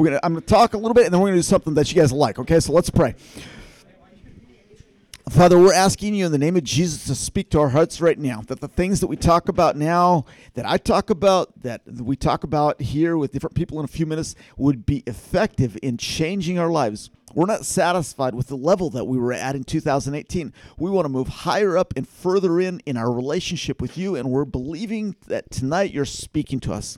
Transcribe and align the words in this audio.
We're 0.00 0.06
gonna 0.06 0.20
I'm 0.22 0.32
gonna 0.32 0.46
talk 0.46 0.72
a 0.72 0.78
little 0.78 0.94
bit, 0.94 1.04
and 1.04 1.12
then 1.12 1.20
we're 1.20 1.28
gonna 1.28 1.40
do 1.40 1.42
something 1.42 1.74
that 1.74 1.92
you 1.92 2.00
guys 2.00 2.10
like. 2.10 2.38
Okay, 2.38 2.58
so 2.58 2.72
let's 2.72 2.88
pray. 2.88 3.14
Father, 5.28 5.58
we're 5.58 5.74
asking 5.74 6.14
you 6.14 6.24
in 6.24 6.32
the 6.32 6.38
name 6.38 6.56
of 6.56 6.64
Jesus 6.64 7.04
to 7.04 7.14
speak 7.14 7.50
to 7.50 7.60
our 7.60 7.68
hearts 7.68 8.00
right 8.00 8.18
now. 8.18 8.40
That 8.46 8.62
the 8.62 8.68
things 8.68 9.00
that 9.00 9.08
we 9.08 9.16
talk 9.16 9.50
about 9.50 9.76
now, 9.76 10.24
that 10.54 10.64
I 10.64 10.78
talk 10.78 11.10
about, 11.10 11.52
that 11.64 11.82
we 11.86 12.16
talk 12.16 12.44
about 12.44 12.80
here 12.80 13.18
with 13.18 13.32
different 13.32 13.54
people 13.54 13.78
in 13.78 13.84
a 13.84 13.88
few 13.88 14.06
minutes, 14.06 14.34
would 14.56 14.86
be 14.86 15.02
effective 15.06 15.76
in 15.82 15.98
changing 15.98 16.58
our 16.58 16.70
lives. 16.70 17.10
We're 17.34 17.44
not 17.44 17.66
satisfied 17.66 18.34
with 18.34 18.46
the 18.46 18.56
level 18.56 18.88
that 18.90 19.04
we 19.04 19.18
were 19.18 19.34
at 19.34 19.54
in 19.54 19.64
2018. 19.64 20.54
We 20.78 20.90
want 20.90 21.04
to 21.04 21.10
move 21.10 21.28
higher 21.28 21.76
up 21.76 21.92
and 21.94 22.08
further 22.08 22.58
in 22.58 22.80
in 22.86 22.96
our 22.96 23.12
relationship 23.12 23.82
with 23.82 23.98
you, 23.98 24.16
and 24.16 24.30
we're 24.30 24.46
believing 24.46 25.16
that 25.26 25.50
tonight 25.50 25.92
you're 25.92 26.06
speaking 26.06 26.58
to 26.60 26.72
us. 26.72 26.96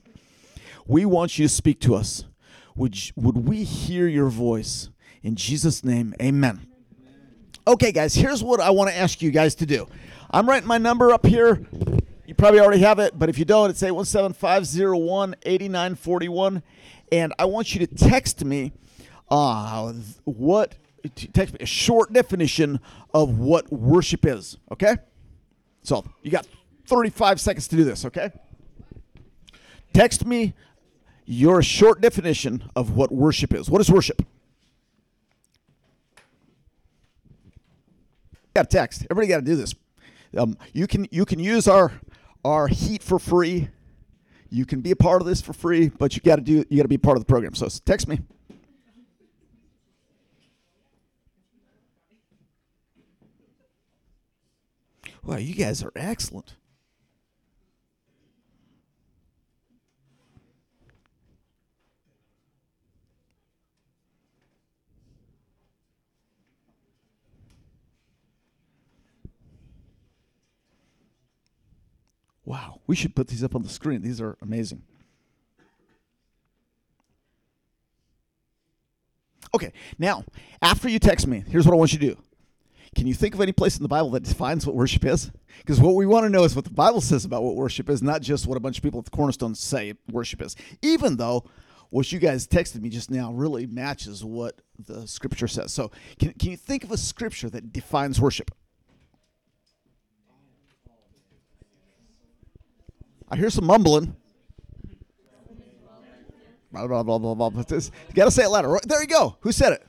We 0.87 1.05
want 1.05 1.37
you 1.37 1.47
to 1.47 1.53
speak 1.53 1.81
to 1.81 1.97
us. 1.97 2.27
Would, 2.75 2.97
would 3.17 3.49
we 3.49 3.65
hear 3.65 4.07
your 4.07 4.29
voice? 4.29 4.89
In 5.23 5.37
Jesus' 5.37 5.85
name, 5.85 6.15
amen. 6.21 6.67
Okay, 7.67 7.93
guys, 7.93 8.15
here's 8.15 8.43
what 8.43 8.61
I 8.61 8.71
want 8.71 8.91
to 8.91 8.97
ask 8.97 9.23
you 9.23 9.31
guys 9.31 9.55
to 9.57 9.67
do. 9.67 9.87
I'm 10.31 10.49
writing 10.49 10.67
my 10.67 10.79
number 10.79 11.13
up 11.13 11.27
here. 11.27 11.67
You 12.27 12.35
probably 12.35 12.61
already 12.61 12.81
have 12.81 12.99
it, 12.99 13.19
but 13.19 13.29
if 13.29 13.39
you 13.39 13.45
don't, 13.45 13.71
it's 13.71 13.83
817 13.83 14.33
501 14.33 15.37
8941. 15.43 16.63
And 17.13 17.35
I 17.39 17.45
want 17.45 17.75
you 17.75 17.87
to 17.87 17.95
text 17.95 18.45
me 18.45 18.73
uh, 19.31 19.93
what, 20.25 20.75
text 21.15 21.55
me 21.55 21.61
a 21.61 21.67
short 21.67 22.13
definition 22.13 22.81
of 23.13 23.39
what 23.39 23.71
worship 23.73 24.25
is, 24.25 24.57
okay? 24.73 24.97
So 25.83 26.05
you 26.23 26.31
got 26.31 26.47
35 26.87 27.41
seconds 27.41 27.69
to 27.69 27.77
do 27.77 27.85
this, 27.85 28.05
okay? 28.07 28.31
Text 29.93 30.25
me 30.27 30.55
your 31.25 31.63
short 31.63 32.01
definition 32.01 32.71
of 32.75 32.97
what 32.97 33.13
worship 33.13 33.55
is. 33.55 33.71
What 33.71 33.81
is 33.81 33.91
worship? 33.91 34.23
got 38.55 38.71
to 38.71 38.77
text. 38.77 39.07
Everybody 39.11 39.29
got 39.29 39.39
to 39.39 39.43
do 39.43 39.57
this. 39.57 39.75
Um, 40.37 40.57
you 40.73 40.87
can 40.87 41.07
you 41.11 41.25
can 41.25 41.39
use 41.39 41.69
our 41.69 41.93
our 42.45 42.69
heat 42.69 43.03
for 43.03 43.19
free. 43.19 43.69
You 44.49 44.67
can 44.67 44.81
be 44.81 44.91
a 44.91 44.97
part 44.97 45.23
of 45.23 45.27
this 45.27 45.41
for 45.41 45.53
free, 45.53 45.89
but 45.89 46.15
you 46.15 46.23
got 46.23 46.37
to 46.37 46.43
do 46.43 46.65
you 46.69 46.77
got 46.77 46.83
to 46.83 46.89
be 46.89 46.99
part 46.99 47.17
of 47.17 47.23
the 47.23 47.27
program. 47.27 47.55
So 47.55 47.69
text 47.85 48.09
me. 48.09 48.21
Wow, 55.25 55.37
you 55.37 55.55
guys 55.55 55.85
are 55.85 55.93
excellent. 55.95 56.57
Wow, 72.53 72.81
we 72.87 72.95
should 72.95 73.17
put 73.17 73.29
these 73.29 73.43
up 73.43 73.55
on 73.55 73.63
the 73.63 73.71
screen. 73.71 74.03
These 74.03 74.21
are 74.21 74.37
amazing. 74.43 74.83
Okay, 79.55 79.73
now, 79.99 80.27
after 80.61 80.87
you 80.87 80.99
text 80.99 81.27
me, 81.27 81.45
here's 81.49 81.65
what 81.65 81.73
I 81.73 81.79
want 81.79 81.95
you 81.95 81.99
to 82.01 82.07
do. 82.09 82.17
Can 82.95 83.07
you 83.07 83.15
think 83.15 83.33
of 83.33 83.41
any 83.41 83.53
place 83.53 83.79
in 83.79 83.83
the 83.83 83.89
Bible 83.89 84.11
that 84.11 84.25
defines 84.25 84.67
what 84.67 84.77
worship 84.77 85.03
is? 85.07 85.31
Because 85.61 85.81
what 85.81 85.95
we 85.95 86.05
want 86.05 86.27
to 86.27 86.29
know 86.29 86.45
is 86.45 86.55
what 86.55 86.67
the 86.67 86.71
Bible 86.71 87.01
says 87.01 87.25
about 87.25 87.43
what 87.43 87.57
worship 87.57 87.89
is, 87.89 88.03
not 88.03 88.21
just 88.21 88.47
what 88.47 88.59
a 88.59 88.61
bunch 88.61 88.77
of 88.77 88.83
people 88.83 88.99
at 88.99 89.07
the 89.07 89.13
Cornerstone 89.13 89.55
say 89.55 89.95
worship 90.11 90.43
is. 90.43 90.55
Even 90.83 91.17
though 91.17 91.45
what 91.89 92.13
you 92.13 92.19
guys 92.19 92.47
texted 92.47 92.83
me 92.83 92.91
just 92.91 93.11
now 93.11 93.33
really 93.33 93.67
matches 93.67 94.23
what 94.23 94.61
the 94.79 95.09
scripture 95.09 95.49
says. 95.49 95.73
So, 95.73 95.91
can, 96.19 96.35
can 96.35 96.51
you 96.51 96.59
think 96.59 96.85
of 96.85 96.93
a 96.93 96.99
scripture 96.99 97.49
that 97.49 97.73
defines 97.73 98.21
worship? 98.21 98.51
I 103.33 103.37
hear 103.37 103.49
some 103.49 103.65
mumbling. 103.65 104.15
Blah, 106.71 106.87
blah, 106.87 107.03
blah, 107.03 107.19
blah, 107.19 107.35
blah. 107.35 107.51
You 107.51 107.81
got 108.15 108.27
to 108.27 108.31
say 108.31 108.45
it 108.45 108.49
louder. 108.49 108.79
There 108.85 109.01
you 109.01 109.09
go. 109.09 109.39
Who 109.41 109.53
said 109.53 109.73
it? 109.73 109.87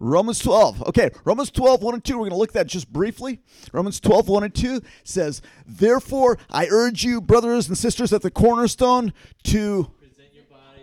Romans 0.00 0.40
12. 0.40 0.88
Okay, 0.88 1.10
Romans 1.24 1.52
12, 1.52 1.82
1 1.82 1.94
and 1.94 2.04
2. 2.04 2.14
We're 2.14 2.18
going 2.22 2.30
to 2.30 2.36
look 2.36 2.50
at 2.50 2.54
that 2.54 2.66
just 2.66 2.92
briefly. 2.92 3.40
Romans 3.72 4.00
12, 4.00 4.28
1 4.28 4.42
and 4.42 4.54
2 4.54 4.82
says, 5.04 5.42
Therefore, 5.64 6.38
I 6.50 6.66
urge 6.66 7.04
you, 7.04 7.20
brothers 7.20 7.68
and 7.68 7.78
sisters 7.78 8.12
at 8.12 8.20
the 8.20 8.32
cornerstone, 8.32 9.12
to 9.44 9.88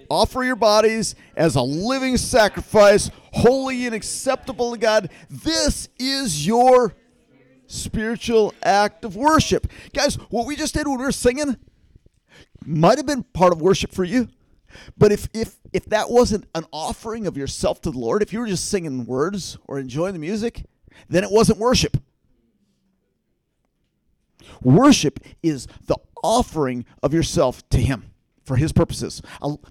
offer 0.09 0.43
your 0.43 0.55
bodies 0.55 1.15
as 1.35 1.55
a 1.55 1.61
living 1.61 2.15
sacrifice, 2.15 3.11
holy 3.33 3.85
and 3.85 3.93
acceptable 3.93 4.71
to 4.71 4.77
God. 4.77 5.09
This 5.29 5.89
is 5.99 6.47
your 6.47 6.95
spiritual 7.73 8.53
act 8.63 9.03
of 9.03 9.15
worship. 9.15 9.67
Guys, 9.93 10.15
what 10.29 10.45
we 10.45 10.55
just 10.55 10.73
did 10.73 10.87
when 10.87 10.97
we 10.97 11.05
were 11.05 11.11
singing 11.11 11.57
might 12.65 12.97
have 12.97 13.07
been 13.07 13.23
part 13.23 13.51
of 13.51 13.61
worship 13.61 13.91
for 13.91 14.03
you. 14.03 14.29
But 14.97 15.11
if 15.11 15.27
if 15.33 15.57
if 15.71 15.85
that 15.85 16.09
wasn't 16.09 16.45
an 16.55 16.65
offering 16.71 17.27
of 17.27 17.37
yourself 17.37 17.81
to 17.81 17.91
the 17.91 17.99
Lord, 17.99 18.21
if 18.21 18.33
you 18.33 18.39
were 18.39 18.47
just 18.47 18.69
singing 18.69 19.05
words 19.05 19.57
or 19.67 19.79
enjoying 19.79 20.13
the 20.13 20.19
music, 20.19 20.65
then 21.09 21.23
it 21.23 21.31
wasn't 21.31 21.59
worship. 21.59 21.97
Worship 24.61 25.19
is 25.41 25.67
the 25.85 25.97
offering 26.23 26.85
of 27.01 27.13
yourself 27.13 27.67
to 27.69 27.77
him 27.77 28.11
for 28.43 28.55
his 28.55 28.71
purposes. 28.71 29.21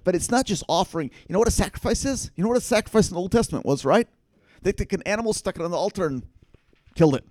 But 0.05 0.15
it's 0.15 0.31
not 0.31 0.47
just 0.47 0.65
offering. 0.69 1.11
You 1.29 1.33
know 1.33 1.39
what 1.39 1.49
a 1.49 1.53
sacrifice 1.53 2.05
is? 2.05 2.31
You 2.37 2.43
know 2.43 2.49
what 2.49 2.59
a 2.59 2.61
sacrifice 2.61 3.09
in 3.09 3.15
the 3.15 3.21
Old 3.21 3.33
Testament 3.33 3.67
was, 3.67 3.85
right? 3.85 4.09
They 4.63 4.73
took 4.73 4.93
an 4.93 5.03
animal, 5.03 5.33
stuck 5.33 5.57
it 5.57 5.63
on 5.63 5.71
the 5.71 5.77
altar, 5.77 6.07
and 6.07 6.23
killed 6.95 7.17
it. 7.17 7.25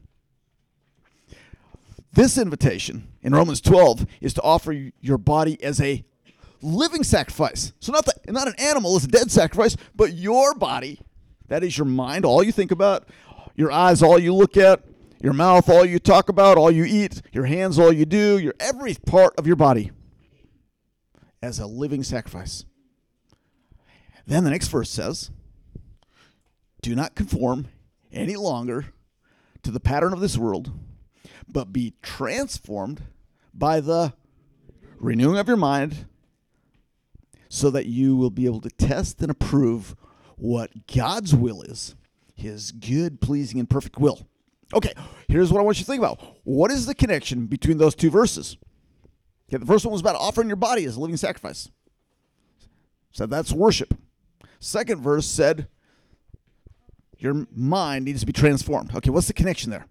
This 2.13 2.37
invitation 2.37 3.07
in 3.21 3.33
Romans 3.33 3.61
12 3.61 4.05
is 4.19 4.33
to 4.33 4.41
offer 4.41 4.73
your 4.99 5.17
body 5.17 5.61
as 5.63 5.79
a 5.79 6.03
living 6.61 7.03
sacrifice. 7.03 7.73
So 7.79 7.91
not 7.91 8.05
the, 8.05 8.31
not 8.31 8.47
an 8.47 8.55
animal 8.59 8.97
is 8.97 9.05
a 9.05 9.07
dead 9.07 9.31
sacrifice, 9.31 9.77
but 9.95 10.13
your 10.13 10.53
body, 10.53 10.99
that 11.47 11.63
is 11.63 11.77
your 11.77 11.85
mind, 11.85 12.25
all 12.25 12.43
you 12.43 12.51
think 12.51 12.71
about, 12.71 13.07
your 13.55 13.71
eyes, 13.71 14.03
all 14.03 14.19
you 14.19 14.33
look 14.33 14.57
at, 14.57 14.83
your 15.21 15.33
mouth, 15.33 15.69
all 15.69 15.85
you 15.85 15.99
talk 15.99 16.29
about, 16.29 16.57
all 16.57 16.71
you 16.71 16.83
eat, 16.83 17.21
your 17.31 17.45
hands, 17.45 17.79
all 17.79 17.93
you 17.93 18.05
do, 18.05 18.37
your 18.39 18.55
every 18.59 18.95
part 19.05 19.33
of 19.37 19.47
your 19.47 19.55
body 19.55 19.91
as 21.41 21.59
a 21.59 21.67
living 21.67 22.03
sacrifice. 22.03 22.65
Then 24.27 24.43
the 24.43 24.49
next 24.49 24.67
verse 24.67 24.89
says, 24.89 25.31
"Do 26.81 26.95
not 26.95 27.15
conform 27.15 27.67
any 28.11 28.35
longer 28.35 28.93
to 29.63 29.71
the 29.71 29.79
pattern 29.79 30.13
of 30.13 30.19
this 30.19 30.37
world." 30.37 30.71
But 31.51 31.73
be 31.73 31.93
transformed 32.01 33.03
by 33.53 33.79
the 33.79 34.13
renewing 34.99 35.37
of 35.37 35.47
your 35.47 35.57
mind 35.57 36.05
so 37.49 37.69
that 37.69 37.85
you 37.85 38.15
will 38.15 38.29
be 38.29 38.45
able 38.45 38.61
to 38.61 38.69
test 38.69 39.21
and 39.21 39.29
approve 39.29 39.95
what 40.37 40.87
God's 40.87 41.35
will 41.35 41.61
is, 41.61 41.95
his 42.33 42.71
good, 42.71 43.19
pleasing, 43.19 43.59
and 43.59 43.69
perfect 43.69 43.97
will. 43.97 44.27
Okay, 44.73 44.93
here's 45.27 45.51
what 45.51 45.59
I 45.59 45.63
want 45.63 45.77
you 45.77 45.83
to 45.83 45.91
think 45.91 46.01
about. 46.01 46.21
What 46.43 46.71
is 46.71 46.85
the 46.85 46.95
connection 46.95 47.47
between 47.47 47.77
those 47.77 47.93
two 47.93 48.09
verses? 48.09 48.57
Okay, 49.49 49.57
the 49.57 49.65
first 49.65 49.85
one 49.85 49.91
was 49.91 50.01
about 50.01 50.15
offering 50.15 50.47
your 50.47 50.55
body 50.55 50.85
as 50.85 50.95
a 50.95 50.99
living 51.01 51.17
sacrifice. 51.17 51.69
So 53.11 53.25
that's 53.25 53.51
worship. 53.51 53.93
Second 54.59 55.01
verse 55.01 55.27
said 55.27 55.67
your 57.17 57.45
mind 57.53 58.05
needs 58.05 58.21
to 58.21 58.25
be 58.25 58.33
transformed. 58.33 58.95
Okay, 58.95 59.09
what's 59.09 59.27
the 59.27 59.33
connection 59.33 59.71
there? 59.71 59.87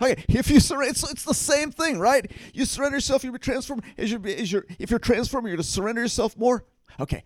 Okay, 0.00 0.24
if 0.28 0.50
you 0.50 0.60
surrender, 0.60 0.90
it's, 0.90 1.10
it's 1.10 1.24
the 1.24 1.34
same 1.34 1.70
thing, 1.70 1.98
right? 1.98 2.30
You 2.52 2.64
surrender 2.64 2.96
yourself, 2.96 3.24
you'll 3.24 3.32
be 3.32 3.38
transformed. 3.38 3.82
Is 3.96 4.10
your, 4.10 4.24
is 4.26 4.54
if 4.78 4.90
you're 4.90 4.98
transformed, 4.98 5.46
you're 5.46 5.56
going 5.56 5.64
to 5.64 5.68
surrender 5.68 6.00
yourself 6.00 6.36
more. 6.36 6.64
Okay, 7.00 7.22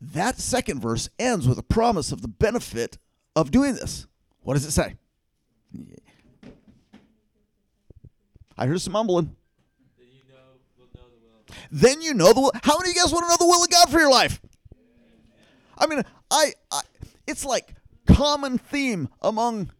that 0.00 0.38
second 0.38 0.80
verse 0.80 1.08
ends 1.18 1.46
with 1.46 1.58
a 1.58 1.62
promise 1.62 2.12
of 2.12 2.22
the 2.22 2.28
benefit 2.28 2.98
of 3.36 3.50
doing 3.50 3.74
this. 3.74 4.06
What 4.42 4.54
does 4.54 4.64
it 4.64 4.70
say? 4.70 4.96
I 8.56 8.66
hear 8.66 8.78
some 8.78 8.92
mumbling. 8.92 9.36
Then 9.98 10.08
you 10.12 10.22
know 10.28 10.42
the 10.78 10.98
will. 10.98 11.56
Then 11.70 12.02
you 12.02 12.14
know 12.14 12.32
the 12.32 12.40
will. 12.40 12.52
How 12.62 12.78
many 12.78 12.90
of 12.90 12.96
you 12.96 13.02
guys 13.02 13.12
want 13.12 13.24
to 13.24 13.28
know 13.28 13.36
the 13.38 13.46
will 13.46 13.62
of 13.62 13.70
God 13.70 13.90
for 13.90 13.98
your 13.98 14.10
life? 14.10 14.40
I 15.78 15.86
mean, 15.86 16.02
I, 16.30 16.52
I 16.70 16.82
it's 17.26 17.44
like 17.44 17.74
common 18.06 18.58
theme 18.58 19.08
among 19.22 19.70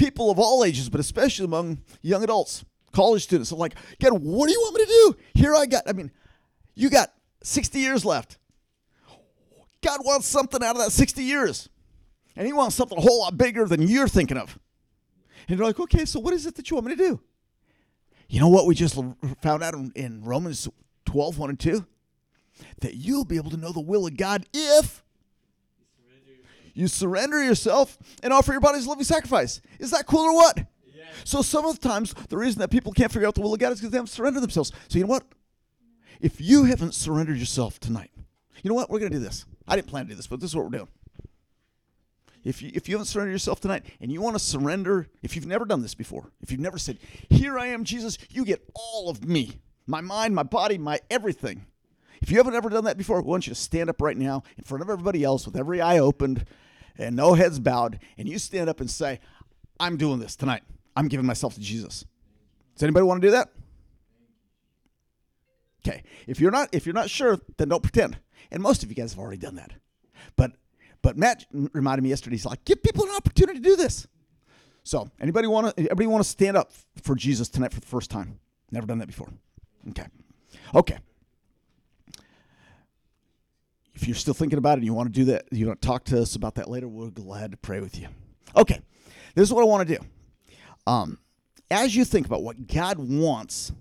people 0.00 0.30
of 0.30 0.38
all 0.38 0.64
ages, 0.64 0.88
but 0.88 0.98
especially 0.98 1.44
among 1.44 1.82
young 2.00 2.24
adults, 2.24 2.64
college 2.92 3.22
students. 3.22 3.52
I'm 3.52 3.58
like, 3.58 3.74
God, 4.00 4.12
what 4.14 4.46
do 4.46 4.52
you 4.52 4.60
want 4.60 4.74
me 4.76 4.84
to 4.84 4.90
do? 4.90 5.16
Here 5.34 5.54
I 5.54 5.66
got. 5.66 5.82
I 5.86 5.92
mean, 5.92 6.10
you 6.74 6.88
got 6.88 7.12
60 7.42 7.78
years 7.78 8.04
left. 8.04 8.38
God 9.82 10.00
wants 10.02 10.26
something 10.26 10.62
out 10.62 10.76
of 10.76 10.82
that 10.82 10.90
60 10.90 11.22
years, 11.22 11.68
and 12.34 12.46
He 12.46 12.52
wants 12.52 12.76
something 12.76 12.96
a 12.96 13.00
whole 13.00 13.20
lot 13.20 13.36
bigger 13.36 13.66
than 13.66 13.82
you're 13.82 14.08
thinking 14.08 14.38
of. 14.38 14.58
And 15.48 15.58
you're 15.58 15.66
like, 15.66 15.80
okay, 15.80 16.06
so 16.06 16.18
what 16.18 16.32
is 16.32 16.46
it 16.46 16.54
that 16.56 16.70
you 16.70 16.76
want 16.76 16.86
me 16.86 16.96
to 16.96 17.02
do? 17.02 17.20
You 18.28 18.40
know 18.40 18.48
what 18.48 18.66
we 18.66 18.74
just 18.74 18.94
found 19.42 19.62
out 19.62 19.74
in, 19.74 19.92
in 19.94 20.24
Romans 20.24 20.68
12, 21.06 21.38
1 21.38 21.50
and 21.50 21.60
2, 21.60 21.86
that 22.80 22.94
you'll 22.94 23.24
be 23.24 23.36
able 23.36 23.50
to 23.50 23.56
know 23.56 23.72
the 23.72 23.80
will 23.80 24.06
of 24.06 24.16
God 24.16 24.46
if 24.54 25.02
you 26.74 26.88
surrender 26.88 27.42
yourself 27.42 27.98
and 28.22 28.32
offer 28.32 28.52
your 28.52 28.60
body 28.60 28.78
as 28.78 28.86
a 28.86 28.88
living 28.88 29.04
sacrifice. 29.04 29.60
Is 29.78 29.90
that 29.90 30.06
cool 30.06 30.20
or 30.20 30.34
what? 30.34 30.58
Yes. 30.58 31.06
So 31.24 31.42
some 31.42 31.64
of 31.64 31.78
the 31.78 31.88
times 31.88 32.14
the 32.28 32.36
reason 32.36 32.60
that 32.60 32.70
people 32.70 32.92
can't 32.92 33.12
figure 33.12 33.26
out 33.28 33.34
the 33.34 33.40
will 33.40 33.54
of 33.54 33.60
God 33.60 33.72
is 33.72 33.80
because 33.80 33.90
they 33.90 33.98
haven't 33.98 34.08
surrendered 34.08 34.42
themselves. 34.42 34.72
So 34.88 34.98
you 34.98 35.04
know 35.04 35.10
what? 35.10 35.24
If 36.20 36.40
you 36.40 36.64
haven't 36.64 36.94
surrendered 36.94 37.38
yourself 37.38 37.80
tonight, 37.80 38.10
you 38.62 38.68
know 38.68 38.74
what? 38.74 38.90
We're 38.90 38.98
going 38.98 39.12
to 39.12 39.18
do 39.18 39.24
this. 39.24 39.46
I 39.66 39.76
didn't 39.76 39.88
plan 39.88 40.04
to 40.04 40.10
do 40.10 40.16
this, 40.16 40.26
but 40.26 40.40
this 40.40 40.50
is 40.50 40.56
what 40.56 40.64
we're 40.64 40.78
doing. 40.78 40.88
If 42.42 42.62
you, 42.62 42.70
if 42.74 42.88
you 42.88 42.94
haven't 42.94 43.06
surrendered 43.06 43.32
yourself 43.32 43.60
tonight 43.60 43.84
and 44.00 44.10
you 44.10 44.20
want 44.20 44.34
to 44.34 44.40
surrender, 44.40 45.08
if 45.22 45.36
you've 45.36 45.46
never 45.46 45.64
done 45.64 45.82
this 45.82 45.94
before, 45.94 46.30
if 46.40 46.50
you've 46.50 46.60
never 46.60 46.78
said, 46.78 46.98
Here 47.28 47.58
I 47.58 47.66
am, 47.66 47.84
Jesus, 47.84 48.16
you 48.30 48.44
get 48.44 48.62
all 48.74 49.10
of 49.10 49.24
me, 49.24 49.60
my 49.86 50.00
mind, 50.00 50.34
my 50.34 50.42
body, 50.42 50.78
my 50.78 51.00
everything. 51.10 51.66
If 52.20 52.30
you 52.30 52.36
haven't 52.36 52.54
ever 52.54 52.68
done 52.68 52.84
that 52.84 52.98
before, 52.98 53.18
I 53.18 53.20
want 53.20 53.46
you 53.46 53.54
to 53.54 53.60
stand 53.60 53.88
up 53.88 54.02
right 54.02 54.16
now 54.16 54.42
in 54.58 54.64
front 54.64 54.82
of 54.82 54.90
everybody 54.90 55.24
else 55.24 55.46
with 55.46 55.56
every 55.56 55.80
eye 55.80 55.98
opened 55.98 56.44
and 56.98 57.16
no 57.16 57.34
heads 57.34 57.58
bowed, 57.58 57.98
and 58.18 58.28
you 58.28 58.38
stand 58.38 58.68
up 58.68 58.80
and 58.80 58.90
say, 58.90 59.20
I'm 59.78 59.96
doing 59.96 60.18
this 60.20 60.36
tonight. 60.36 60.62
I'm 60.94 61.08
giving 61.08 61.24
myself 61.24 61.54
to 61.54 61.60
Jesus. 61.60 62.04
Does 62.74 62.82
anybody 62.82 63.04
want 63.04 63.22
to 63.22 63.26
do 63.28 63.32
that? 63.32 63.50
Okay. 65.86 66.02
If 66.26 66.40
you're 66.40 66.50
not 66.50 66.68
if 66.72 66.84
you're 66.84 66.94
not 66.94 67.08
sure, 67.08 67.38
then 67.56 67.68
don't 67.68 67.82
pretend. 67.82 68.18
And 68.50 68.62
most 68.62 68.82
of 68.82 68.90
you 68.90 68.94
guys 68.94 69.12
have 69.12 69.18
already 69.18 69.38
done 69.38 69.54
that. 69.56 69.72
But 70.36 70.52
but 71.02 71.16
Matt 71.16 71.46
reminded 71.52 72.02
me 72.02 72.10
yesterday. 72.10 72.36
He's 72.36 72.44
like, 72.44 72.64
give 72.64 72.82
people 72.82 73.04
an 73.04 73.10
opportunity 73.16 73.58
to 73.58 73.64
do 73.64 73.76
this. 73.76 74.06
So 74.82 75.10
anybody 75.20 75.46
want 75.46 75.74
to 75.74 75.80
anybody 75.80 76.06
want 76.06 76.22
to 76.22 76.28
stand 76.28 76.56
up 76.56 76.72
for 77.02 77.14
Jesus 77.14 77.48
tonight 77.48 77.72
for 77.72 77.80
the 77.80 77.86
first 77.86 78.10
time? 78.10 78.38
Never 78.70 78.86
done 78.86 78.98
that 78.98 79.06
before. 79.06 79.28
Okay. 79.88 80.06
Okay. 80.74 80.98
If 84.00 84.08
you're 84.08 84.14
still 84.14 84.32
thinking 84.32 84.56
about 84.56 84.72
it 84.72 84.76
and 84.78 84.84
you 84.86 84.94
want 84.94 85.12
to 85.12 85.12
do 85.12 85.26
that, 85.26 85.44
you 85.50 85.66
want 85.66 85.82
to 85.82 85.86
talk 85.86 86.04
to 86.04 86.22
us 86.22 86.34
about 86.34 86.54
that 86.54 86.70
later, 86.70 86.88
we're 86.88 87.10
glad 87.10 87.50
to 87.50 87.58
pray 87.58 87.80
with 87.80 87.98
you. 87.98 88.08
Okay. 88.56 88.80
This 89.34 89.46
is 89.46 89.52
what 89.52 89.60
I 89.60 89.66
want 89.66 89.86
to 89.86 89.98
do. 89.98 90.04
Um, 90.86 91.18
as 91.70 91.94
you 91.94 92.06
think 92.06 92.24
about 92.24 92.42
what 92.42 92.66
God 92.66 92.96
wants 92.98 93.72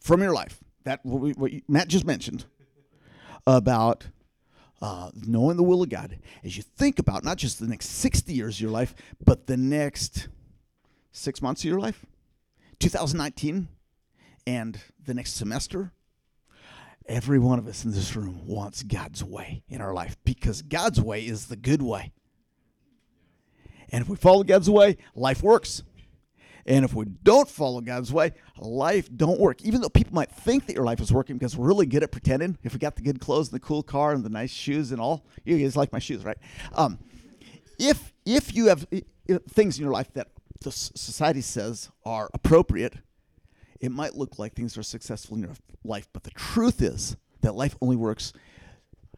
from 0.00 0.20
your 0.20 0.34
life, 0.34 0.58
that 0.82 0.98
what, 1.04 1.20
we, 1.20 1.30
what 1.34 1.52
Matt 1.68 1.86
just 1.86 2.04
mentioned 2.04 2.44
about 3.46 4.08
uh, 4.82 5.10
knowing 5.14 5.56
the 5.56 5.62
will 5.62 5.80
of 5.80 5.90
God, 5.90 6.18
as 6.42 6.56
you 6.56 6.64
think 6.64 6.98
about 6.98 7.22
not 7.22 7.36
just 7.36 7.60
the 7.60 7.68
next 7.68 7.86
60 7.86 8.32
years 8.32 8.56
of 8.56 8.60
your 8.62 8.72
life, 8.72 8.96
but 9.24 9.46
the 9.46 9.56
next 9.56 10.26
six 11.12 11.40
months 11.40 11.60
of 11.60 11.66
your 11.66 11.78
life, 11.78 12.04
2019, 12.80 13.68
and 14.44 14.80
the 15.04 15.14
next 15.14 15.34
semester, 15.34 15.92
every 17.08 17.38
one 17.38 17.58
of 17.58 17.66
us 17.66 17.84
in 17.84 17.92
this 17.92 18.16
room 18.16 18.46
wants 18.46 18.82
God's 18.82 19.22
way 19.22 19.62
in 19.68 19.80
our 19.80 19.94
life 19.94 20.16
because 20.24 20.62
God's 20.62 21.00
way 21.00 21.26
is 21.26 21.46
the 21.46 21.56
good 21.56 21.82
way. 21.82 22.12
And 23.90 24.02
if 24.02 24.08
we 24.08 24.16
follow 24.16 24.42
God's 24.42 24.68
way, 24.68 24.96
life 25.14 25.42
works. 25.42 25.82
And 26.66 26.84
if 26.84 26.92
we 26.92 27.04
don't 27.04 27.48
follow 27.48 27.80
God's 27.80 28.12
way, 28.12 28.32
life 28.58 29.08
don't 29.14 29.38
work. 29.38 29.62
Even 29.62 29.80
though 29.80 29.88
people 29.88 30.14
might 30.14 30.30
think 30.32 30.66
that 30.66 30.74
your 30.74 30.84
life 30.84 31.00
is 31.00 31.12
working 31.12 31.38
because 31.38 31.56
we're 31.56 31.68
really 31.68 31.86
good 31.86 32.02
at 32.02 32.10
pretending. 32.10 32.58
If 32.64 32.72
we 32.72 32.80
got 32.80 32.96
the 32.96 33.02
good 33.02 33.20
clothes 33.20 33.48
and 33.48 33.54
the 33.54 33.64
cool 33.64 33.84
car 33.84 34.12
and 34.12 34.24
the 34.24 34.28
nice 34.28 34.50
shoes 34.50 34.90
and 34.90 35.00
all, 35.00 35.24
you 35.44 35.58
guys 35.58 35.76
like 35.76 35.92
my 35.92 36.00
shoes, 36.00 36.24
right? 36.24 36.38
Um, 36.74 36.98
if 37.78 38.12
if 38.24 38.54
you 38.54 38.66
have 38.66 38.86
things 39.50 39.78
in 39.78 39.84
your 39.84 39.92
life 39.92 40.12
that 40.14 40.28
the 40.62 40.72
society 40.72 41.40
says 41.40 41.90
are 42.04 42.28
appropriate, 42.34 42.94
it 43.80 43.90
might 43.90 44.14
look 44.14 44.38
like 44.38 44.54
things 44.54 44.76
are 44.78 44.82
successful 44.82 45.36
in 45.36 45.42
your 45.42 45.52
life. 45.84 46.08
But 46.12 46.24
the 46.24 46.30
truth 46.30 46.82
is 46.82 47.16
that 47.42 47.54
life 47.54 47.76
only 47.80 47.96
works 47.96 48.32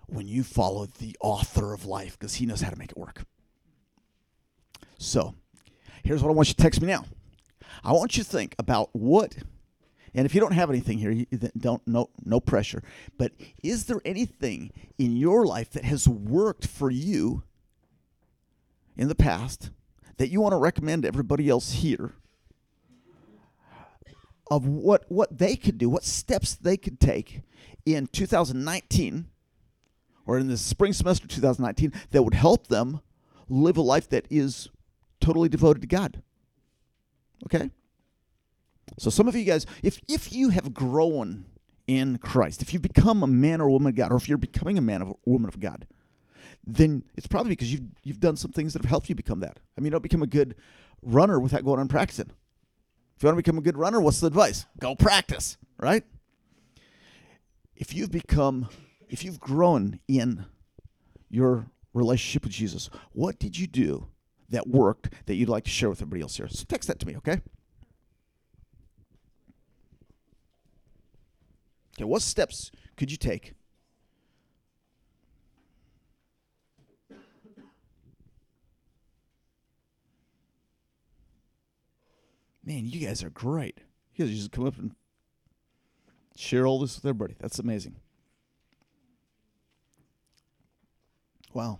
when 0.06 0.26
you 0.26 0.42
follow 0.42 0.86
the 0.86 1.16
author 1.20 1.72
of 1.72 1.84
life 1.84 2.18
because 2.18 2.36
he 2.36 2.46
knows 2.46 2.62
how 2.62 2.70
to 2.70 2.78
make 2.78 2.90
it 2.90 2.98
work. 2.98 3.24
So, 4.98 5.34
here's 6.02 6.22
what 6.22 6.30
I 6.30 6.34
want 6.34 6.48
you 6.48 6.54
to 6.54 6.62
text 6.62 6.80
me 6.80 6.88
now. 6.88 7.04
I 7.84 7.92
want 7.92 8.16
you 8.16 8.24
to 8.24 8.28
think 8.28 8.56
about 8.58 8.90
what, 8.92 9.36
and 10.14 10.26
if 10.26 10.34
you 10.34 10.40
don't 10.40 10.52
have 10.52 10.70
anything 10.70 10.98
here, 10.98 11.10
you 11.10 11.26
don't 11.56 11.86
no 11.86 12.10
no 12.24 12.40
pressure. 12.40 12.82
But 13.16 13.32
is 13.62 13.84
there 13.84 14.00
anything 14.04 14.72
in 14.98 15.16
your 15.16 15.46
life 15.46 15.70
that 15.70 15.84
has 15.84 16.08
worked 16.08 16.66
for 16.66 16.90
you 16.90 17.44
in 18.96 19.08
the 19.08 19.14
past 19.14 19.70
that 20.16 20.30
you 20.30 20.40
want 20.40 20.52
to 20.52 20.58
recommend 20.58 21.02
to 21.02 21.08
everybody 21.08 21.48
else 21.48 21.72
here? 21.72 22.14
Of 24.50 24.66
what 24.66 25.04
what 25.08 25.38
they 25.38 25.56
could 25.56 25.76
do, 25.78 25.88
what 25.88 26.04
steps 26.04 26.54
they 26.54 26.76
could 26.76 27.00
take 27.00 27.42
in 27.84 28.06
2019 28.06 29.26
or 30.26 30.38
in 30.38 30.48
the 30.48 30.56
spring 30.56 30.92
semester 30.92 31.26
2019 31.26 31.92
that 32.10 32.22
would 32.22 32.34
help 32.34 32.68
them 32.68 33.00
live 33.48 33.76
a 33.76 33.82
life 33.82 34.08
that 34.10 34.26
is 34.30 34.68
totally 35.20 35.48
devoted 35.48 35.80
to 35.80 35.86
God. 35.86 36.22
Okay? 37.46 37.70
So 38.98 39.10
some 39.10 39.28
of 39.28 39.34
you 39.34 39.44
guys, 39.44 39.66
if 39.82 40.00
if 40.08 40.32
you 40.32 40.50
have 40.50 40.72
grown 40.72 41.46
in 41.86 42.18
Christ, 42.18 42.62
if 42.62 42.72
you've 42.72 42.82
become 42.82 43.22
a 43.22 43.26
man 43.26 43.60
or 43.60 43.68
woman 43.70 43.88
of 43.88 43.96
God, 43.96 44.12
or 44.12 44.16
if 44.16 44.28
you're 44.28 44.38
becoming 44.38 44.78
a 44.78 44.82
man 44.82 45.02
or 45.02 45.16
woman 45.24 45.48
of 45.48 45.60
God, 45.60 45.86
then 46.66 47.04
it's 47.16 47.26
probably 47.26 47.50
because 47.50 47.72
you've 47.72 47.84
you've 48.02 48.20
done 48.20 48.36
some 48.36 48.52
things 48.52 48.72
that 48.72 48.82
have 48.82 48.90
helped 48.90 49.08
you 49.08 49.14
become 49.14 49.40
that. 49.40 49.58
I 49.76 49.80
mean, 49.80 49.86
you 49.86 49.90
don't 49.92 50.02
become 50.02 50.22
a 50.22 50.26
good 50.26 50.54
runner 51.02 51.38
without 51.40 51.64
going 51.64 51.80
on 51.80 51.88
practicing. 51.88 52.30
If 53.18 53.22
you 53.22 53.26
want 53.26 53.36
to 53.36 53.42
become 53.42 53.58
a 53.58 53.62
good 53.62 53.76
runner, 53.76 54.00
what's 54.00 54.20
the 54.20 54.28
advice? 54.28 54.64
Go 54.78 54.94
practice, 54.94 55.58
right? 55.76 56.04
If 57.74 57.92
you've 57.92 58.12
become, 58.12 58.68
if 59.08 59.24
you've 59.24 59.40
grown 59.40 59.98
in 60.06 60.46
your 61.28 61.66
relationship 61.92 62.44
with 62.44 62.52
Jesus, 62.52 62.88
what 63.10 63.40
did 63.40 63.58
you 63.58 63.66
do 63.66 64.06
that 64.50 64.66
worked 64.66 65.12
that 65.26 65.34
you'd 65.34 65.48
like 65.48 65.64
to 65.64 65.70
share 65.70 65.88
with 65.88 65.98
everybody 66.00 66.22
else 66.22 66.36
here. 66.36 66.48
So 66.48 66.64
text 66.66 66.88
that 66.88 66.98
to 67.00 67.06
me, 67.06 67.16
okay? 67.16 67.40
Okay, 71.96 72.04
what 72.04 72.22
steps 72.22 72.70
could 72.96 73.10
you 73.10 73.16
take? 73.16 73.54
Man, 82.68 82.84
you 82.84 83.06
guys 83.06 83.24
are 83.24 83.30
great. 83.30 83.78
You 84.14 84.26
guys 84.26 84.36
just 84.36 84.52
come 84.52 84.66
up 84.66 84.76
and 84.76 84.94
share 86.36 86.66
all 86.66 86.78
this 86.78 86.96
with 86.96 87.06
everybody. 87.06 87.34
That's 87.40 87.58
amazing. 87.58 87.96
Wow. 91.54 91.78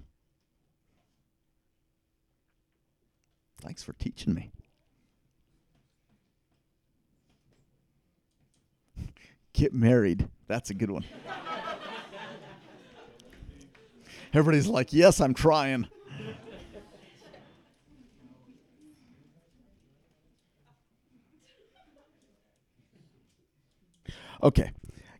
Thanks 3.61 3.83
for 3.83 3.92
teaching 3.92 4.33
me. 4.33 4.50
Get 9.52 9.75
married. 9.75 10.26
That's 10.47 10.71
a 10.71 10.75
good 10.75 10.90
one. 10.90 11.04
Everybody's 14.33 14.68
like, 14.68 14.95
yes, 14.95 15.21
I'm 15.21 15.35
trying. 15.35 15.87
Okay, 24.40 24.71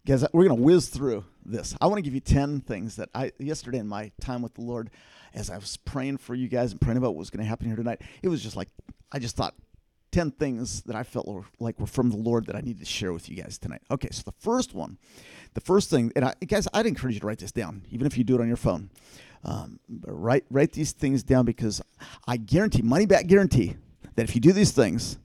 guys, 0.06 0.25
we're 0.32 0.44
going 0.44 0.56
to 0.56 0.62
whiz 0.62 0.88
through 0.90 1.25
this. 1.44 1.75
I 1.80 1.87
want 1.88 1.98
to 1.98 2.02
give 2.02 2.14
you 2.14 2.20
10 2.20 2.60
things 2.60 2.94
that 2.96 3.08
I, 3.12 3.32
yesterday 3.40 3.78
in 3.78 3.88
my 3.88 4.12
time 4.20 4.42
with 4.42 4.54
the 4.54 4.60
Lord, 4.60 4.90
as 5.34 5.50
I 5.50 5.56
was 5.56 5.76
praying 5.76 6.18
for 6.18 6.37
you 6.37 6.46
guys 6.46 6.70
and 6.70 6.80
praying 6.80 6.98
about 6.98 7.08
what 7.08 7.18
was 7.18 7.30
going 7.30 7.42
to 7.42 7.48
happen 7.48 7.66
here 7.66 7.75
tonight, 7.75 8.00
it 8.22 8.28
was 8.28 8.40
just 8.40 8.54
like, 8.54 8.68
I 9.10 9.18
just 9.18 9.34
thought 9.34 9.56
10 10.12 10.30
things 10.30 10.82
that 10.82 10.94
I 10.94 11.02
felt 11.02 11.26
were, 11.26 11.42
like 11.58 11.80
were 11.80 11.87
from 11.88 12.10
the 12.10 12.16
Lord 12.16 12.46
that 12.46 12.54
I 12.54 12.60
needed 12.60 12.78
to 12.78 12.84
share 12.87 13.12
with 13.12 13.28
you 13.28 13.34
guys 13.34 13.58
tonight. 13.58 13.82
Okay, 13.90 14.08
so 14.12 14.22
the 14.25 14.34
first 14.38 14.72
one, 14.72 14.98
the 15.54 15.60
first 15.60 15.90
thing, 15.90 16.12
and 16.14 16.25
I, 16.25 16.34
guys, 16.46 16.68
I'd 16.72 16.87
encourage 16.87 17.14
you 17.14 17.20
to 17.20 17.26
write 17.26 17.40
this 17.40 17.50
down, 17.50 17.82
even 17.90 18.06
if 18.06 18.16
you 18.16 18.22
do 18.22 18.37
it 18.37 18.40
on 18.40 18.46
your 18.46 18.56
phone. 18.56 18.88
Um, 19.42 19.80
write, 20.06 20.44
write 20.48 20.72
these 20.75 20.92
things 20.92 21.25
down 21.25 21.44
because 21.44 21.82
I 22.28 22.37
guarantee, 22.37 22.82
money 22.82 23.06
back 23.06 23.26
guarantee, 23.26 23.75
that 24.14 24.28
if 24.28 24.37
you 24.37 24.40
do 24.40 24.52
these 24.52 24.70
things, 24.70 25.18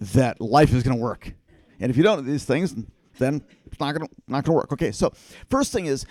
that 0.00 0.38
life 0.38 0.74
is 0.74 0.82
going 0.82 0.96
to 0.96 1.02
work. 1.02 1.32
And 1.80 1.90
if 1.90 1.96
you 1.96 2.02
don't 2.02 2.24
do 2.24 2.30
these 2.30 2.44
things, 2.44 2.74
then 3.18 3.42
it's 3.64 3.80
not 3.80 3.96
to 3.96 4.06
not 4.28 4.44
to 4.44 4.52
work. 4.52 4.72
Okay, 4.72 4.92
so 4.92 5.12
first 5.48 5.72
thing 5.72 5.86
is, 5.86 6.04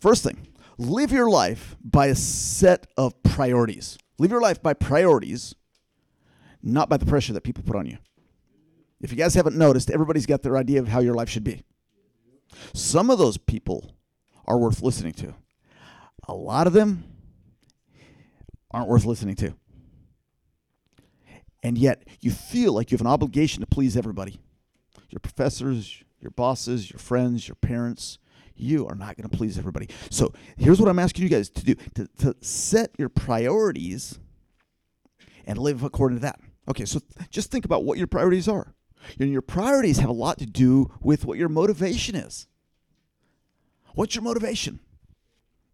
first 0.00 0.22
thing, 0.22 0.46
live 0.78 1.10
your 1.10 1.30
life 1.30 1.76
by 1.82 2.06
a 2.06 2.14
set 2.14 2.86
of 2.96 3.20
priorities. 3.22 3.98
Live 4.18 4.30
your 4.30 4.40
life 4.40 4.62
by 4.62 4.74
priorities, 4.74 5.54
not 6.62 6.88
by 6.88 6.98
the 6.98 7.06
pressure 7.06 7.32
that 7.32 7.42
people 7.42 7.64
put 7.64 7.76
on 7.76 7.86
you. 7.86 7.98
If 9.00 9.10
you 9.10 9.16
guys 9.16 9.34
haven't 9.34 9.56
noticed, 9.56 9.90
everybody's 9.90 10.26
got 10.26 10.42
their 10.42 10.56
idea 10.56 10.80
of 10.80 10.88
how 10.88 11.00
your 11.00 11.14
life 11.14 11.28
should 11.28 11.44
be. 11.44 11.62
Some 12.72 13.10
of 13.10 13.18
those 13.18 13.36
people 13.36 13.96
are 14.46 14.58
worth 14.58 14.82
listening 14.82 15.12
to. 15.14 15.34
A 16.28 16.34
lot 16.34 16.66
of 16.66 16.72
them 16.72 17.04
aren't 18.70 18.88
worth 18.88 19.04
listening 19.04 19.34
to. 19.36 19.54
And 21.62 21.76
yet, 21.76 22.06
you 22.20 22.30
feel 22.30 22.72
like 22.72 22.90
you 22.90 22.96
have 22.96 23.00
an 23.00 23.06
obligation 23.06 23.60
to 23.60 23.66
please 23.66 23.96
everybody 23.96 24.38
your 25.14 25.20
professors, 25.20 26.02
your 26.20 26.32
bosses, 26.32 26.90
your 26.90 26.98
friends, 26.98 27.46
your 27.46 27.54
parents. 27.54 28.18
You 28.56 28.86
are 28.88 28.96
not 28.96 29.16
going 29.16 29.28
to 29.28 29.36
please 29.36 29.56
everybody. 29.58 29.88
So 30.10 30.32
here's 30.56 30.80
what 30.80 30.88
I'm 30.88 30.98
asking 30.98 31.22
you 31.22 31.28
guys 31.28 31.48
to 31.50 31.64
do 31.64 31.74
to, 31.94 32.08
to 32.18 32.36
set 32.40 32.90
your 32.98 33.08
priorities 33.08 34.18
and 35.46 35.56
live 35.56 35.84
according 35.84 36.18
to 36.18 36.22
that. 36.22 36.40
Okay, 36.68 36.84
so 36.84 37.00
just 37.30 37.52
think 37.52 37.64
about 37.64 37.84
what 37.84 37.96
your 37.96 38.08
priorities 38.08 38.48
are. 38.48 38.74
And 39.20 39.30
your 39.30 39.42
priorities 39.42 39.98
have 39.98 40.08
a 40.08 40.14
lot 40.14 40.38
to 40.38 40.46
do 40.46 40.90
with 41.00 41.24
what 41.24 41.38
your 41.38 41.48
motivation 41.48 42.16
is. 42.16 42.48
What's 43.94 44.16
your 44.16 44.24
motivation? 44.24 44.80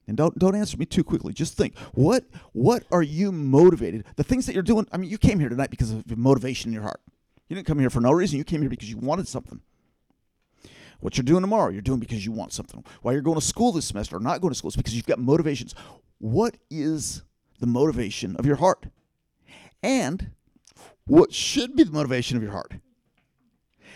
And 0.07 0.17
don't 0.19 0.39
don't 0.39 0.57
answer 0.57 0.77
me 0.77 0.85
too 0.85 1.05
quickly. 1.05 1.33
Just 1.33 1.57
think. 1.57 1.79
What 1.95 2.25
what 2.53 2.85
are 2.91 3.03
you 3.03 3.33
motivated? 3.33 4.05
The 4.17 4.25
things 4.25 4.45
that 4.47 4.53
you're 4.53 4.63
doing, 4.63 4.87
I 4.93 4.99
mean, 4.99 5.09
you 5.09 5.17
came 5.17 5.39
here 5.39 5.49
tonight 5.49 5.71
because 5.71 5.93
of 5.93 6.19
motivation 6.19 6.71
in 6.71 6.75
your 6.75 6.83
heart. 6.83 7.01
You 7.51 7.57
didn't 7.57 7.67
come 7.67 7.81
here 7.81 7.91
for 7.91 8.01
no 8.01 8.13
reason. 8.13 8.39
You 8.39 8.45
came 8.45 8.61
here 8.61 8.71
because 8.71 8.89
you 8.89 8.97
wanted 8.97 9.27
something. 9.27 9.61
What 11.01 11.17
you're 11.17 11.25
doing 11.25 11.41
tomorrow, 11.41 11.71
you're 11.71 11.83
doing 11.83 11.99
because 11.99 12.25
you 12.25 12.31
want 12.31 12.53
something. 12.53 12.85
Why 13.03 13.11
you're 13.11 13.23
going 13.23 13.41
to 13.41 13.45
school 13.45 13.73
this 13.73 13.87
semester 13.87 14.17
or 14.17 14.21
not 14.21 14.41
going 14.41 14.53
to 14.53 14.57
school 14.57 14.69
is 14.69 14.77
because 14.77 14.95
you've 14.95 15.07
got 15.07 15.19
motivations. 15.19 15.75
What 16.19 16.59
is 16.71 17.23
the 17.59 17.67
motivation 17.67 18.37
of 18.37 18.47
your 18.47 18.55
heart? 18.57 18.87
And 19.83 20.31
what 21.07 21.35
should 21.35 21.75
be 21.75 21.83
the 21.83 21.91
motivation 21.91 22.37
of 22.37 22.43
your 22.45 22.53
heart? 22.53 22.75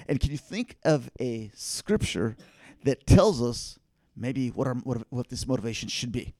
And 0.09 0.19
can 0.19 0.33
you 0.33 0.39
think 0.39 0.77
of 0.85 1.09
a 1.21 1.53
scripture 1.55 2.37
that 2.83 3.07
tells 3.07 3.41
us 3.41 3.79
maybe 4.17 4.49
what 4.49 4.67
our 4.67 4.75
what, 4.75 5.07
what 5.11 5.29
this 5.29 5.47
motivation 5.47 5.89
should 5.89 6.11
be? 6.11 6.35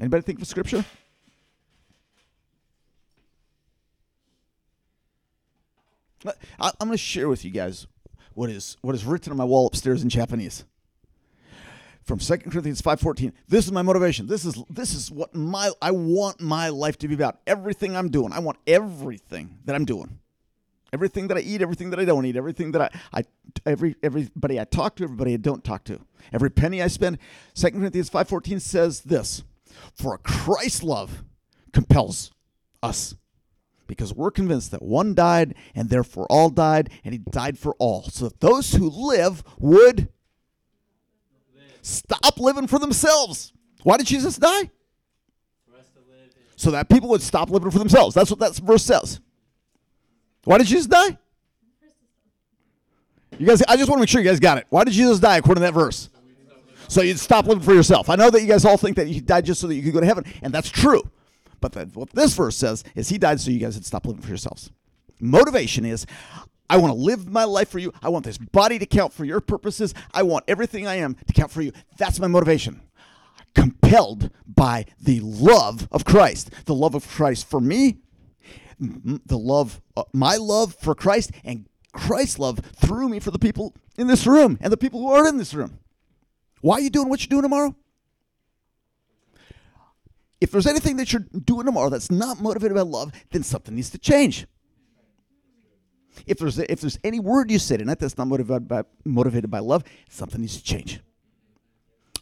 Anybody 0.00 0.22
think 0.22 0.40
of 0.40 0.42
a 0.42 0.46
scripture? 0.46 0.84
I, 6.58 6.68
I'm 6.80 6.88
going 6.88 6.92
to 6.92 6.98
share 6.98 7.28
with 7.28 7.44
you 7.44 7.50
guys 7.50 7.86
what 8.34 8.50
is 8.50 8.76
what 8.82 8.94
is 8.94 9.04
written 9.04 9.32
on 9.32 9.36
my 9.36 9.44
wall 9.44 9.66
upstairs 9.66 10.02
in 10.02 10.08
Japanese. 10.08 10.64
From 12.02 12.18
2 12.18 12.38
Corinthians 12.38 12.80
5:14. 12.80 13.32
This 13.48 13.66
is 13.66 13.72
my 13.72 13.82
motivation. 13.82 14.26
This 14.26 14.44
is 14.44 14.62
this 14.70 14.94
is 14.94 15.10
what 15.10 15.34
my 15.34 15.70
I 15.82 15.90
want 15.90 16.40
my 16.40 16.68
life 16.68 16.98
to 16.98 17.08
be 17.08 17.14
about. 17.14 17.40
Everything 17.46 17.96
I'm 17.96 18.08
doing. 18.08 18.32
I 18.32 18.38
want 18.38 18.58
everything 18.66 19.58
that 19.64 19.74
I'm 19.74 19.84
doing. 19.84 20.18
Everything 20.90 21.28
that 21.28 21.36
I 21.36 21.40
eat, 21.40 21.60
everything 21.60 21.90
that 21.90 22.00
I 22.00 22.06
don't 22.06 22.24
eat, 22.24 22.36
everything 22.36 22.72
that 22.72 22.80
I, 22.80 23.18
I 23.18 23.24
every 23.66 23.94
everybody 24.02 24.58
I 24.58 24.64
talk 24.64 24.96
to, 24.96 25.04
everybody 25.04 25.34
I 25.34 25.36
don't 25.36 25.62
talk 25.62 25.84
to. 25.84 26.00
Every 26.32 26.48
penny 26.48 26.82
I 26.82 26.86
spend. 26.86 27.18
2 27.54 27.72
Corinthians 27.72 28.08
5:14 28.08 28.60
says 28.62 29.00
this, 29.02 29.42
for 29.94 30.16
Christ's 30.18 30.82
love 30.82 31.24
compels 31.72 32.32
us 32.82 33.14
because 33.88 34.14
we're 34.14 34.30
convinced 34.30 34.70
that 34.70 34.82
one 34.82 35.14
died 35.14 35.56
and 35.74 35.90
therefore 35.90 36.26
all 36.30 36.50
died, 36.50 36.90
and 37.04 37.12
he 37.12 37.18
died 37.18 37.58
for 37.58 37.74
all, 37.80 38.04
so 38.04 38.28
that 38.28 38.38
those 38.38 38.74
who 38.74 38.88
live 38.88 39.42
would 39.58 40.08
stop 41.82 42.38
living 42.38 42.68
for 42.68 42.78
themselves. 42.78 43.52
Why 43.82 43.96
did 43.96 44.06
Jesus 44.06 44.36
die? 44.36 44.70
So 46.54 46.70
that 46.72 46.88
people 46.88 47.08
would 47.10 47.22
stop 47.22 47.50
living 47.50 47.70
for 47.70 47.78
themselves. 47.78 48.14
That's 48.14 48.30
what 48.30 48.40
that 48.40 48.54
verse 48.56 48.84
says. 48.84 49.20
Why 50.44 50.58
did 50.58 50.66
Jesus 50.66 50.86
die? 50.86 51.18
You 53.38 53.46
guys, 53.46 53.62
I 53.62 53.76
just 53.76 53.88
want 53.88 53.98
to 53.98 54.00
make 54.00 54.08
sure 54.08 54.20
you 54.20 54.28
guys 54.28 54.40
got 54.40 54.58
it. 54.58 54.66
Why 54.68 54.84
did 54.84 54.92
Jesus 54.92 55.20
die 55.20 55.36
according 55.36 55.62
to 55.62 55.66
that 55.66 55.74
verse? 55.74 56.10
So 56.88 57.02
you'd 57.02 57.20
stop 57.20 57.46
living 57.46 57.62
for 57.62 57.74
yourself. 57.74 58.10
I 58.10 58.16
know 58.16 58.30
that 58.30 58.40
you 58.40 58.48
guys 58.48 58.64
all 58.64 58.76
think 58.76 58.96
that 58.96 59.06
he 59.06 59.20
died 59.20 59.44
just 59.44 59.60
so 59.60 59.66
that 59.66 59.74
you 59.74 59.82
could 59.82 59.92
go 59.92 60.00
to 60.00 60.06
heaven, 60.06 60.24
and 60.42 60.52
that's 60.52 60.68
true. 60.68 61.08
But 61.60 61.72
the, 61.72 61.86
what 61.94 62.10
this 62.10 62.34
verse 62.34 62.56
says 62.56 62.84
is 62.94 63.08
he 63.08 63.18
died 63.18 63.40
so 63.40 63.50
you 63.50 63.58
guys 63.58 63.74
would 63.74 63.86
stop 63.86 64.06
living 64.06 64.22
for 64.22 64.28
yourselves. 64.28 64.70
Motivation 65.20 65.84
is 65.84 66.06
I 66.70 66.76
want 66.76 66.92
to 66.92 66.98
live 66.98 67.28
my 67.28 67.44
life 67.44 67.70
for 67.70 67.78
you. 67.78 67.92
I 68.02 68.10
want 68.10 68.24
this 68.24 68.38
body 68.38 68.78
to 68.78 68.86
count 68.86 69.12
for 69.12 69.24
your 69.24 69.40
purposes. 69.40 69.94
I 70.12 70.22
want 70.22 70.44
everything 70.46 70.86
I 70.86 70.96
am 70.96 71.14
to 71.14 71.32
count 71.32 71.50
for 71.50 71.62
you. 71.62 71.72
That's 71.96 72.20
my 72.20 72.26
motivation. 72.26 72.82
Compelled 73.54 74.30
by 74.46 74.84
the 75.00 75.20
love 75.20 75.88
of 75.90 76.04
Christ, 76.04 76.50
the 76.66 76.74
love 76.74 76.94
of 76.94 77.08
Christ 77.08 77.48
for 77.48 77.60
me, 77.60 77.98
the 78.78 79.38
love, 79.38 79.80
uh, 79.96 80.04
my 80.12 80.36
love 80.36 80.74
for 80.74 80.94
Christ, 80.94 81.32
and 81.42 81.66
Christ's 81.92 82.38
love 82.38 82.60
through 82.76 83.08
me 83.08 83.18
for 83.18 83.30
the 83.30 83.38
people 83.38 83.74
in 83.96 84.06
this 84.06 84.26
room 84.26 84.58
and 84.60 84.70
the 84.72 84.76
people 84.76 85.00
who 85.00 85.12
aren't 85.12 85.28
in 85.28 85.38
this 85.38 85.54
room. 85.54 85.78
Why 86.60 86.76
are 86.76 86.80
you 86.80 86.90
doing 86.90 87.08
what 87.08 87.20
you're 87.22 87.28
doing 87.28 87.42
tomorrow? 87.42 87.74
If 90.40 90.50
there's 90.52 90.66
anything 90.66 90.96
that 90.96 91.12
you're 91.12 91.26
doing 91.44 91.66
tomorrow 91.66 91.88
that's 91.88 92.10
not 92.10 92.40
motivated 92.40 92.76
by 92.76 92.82
love, 92.82 93.12
then 93.30 93.42
something 93.42 93.74
needs 93.74 93.90
to 93.90 93.98
change. 93.98 94.46
If 96.26 96.38
there's 96.38 96.58
if 96.58 96.80
there's 96.80 96.98
any 97.04 97.20
word 97.20 97.50
you 97.50 97.58
say 97.58 97.76
tonight 97.76 97.98
that's 97.98 98.18
not 98.18 98.26
motivated 98.26 98.68
by 98.68 98.82
motivated 99.04 99.50
by 99.50 99.60
love, 99.60 99.84
something 100.08 100.40
needs 100.40 100.56
to 100.56 100.62
change. 100.62 101.00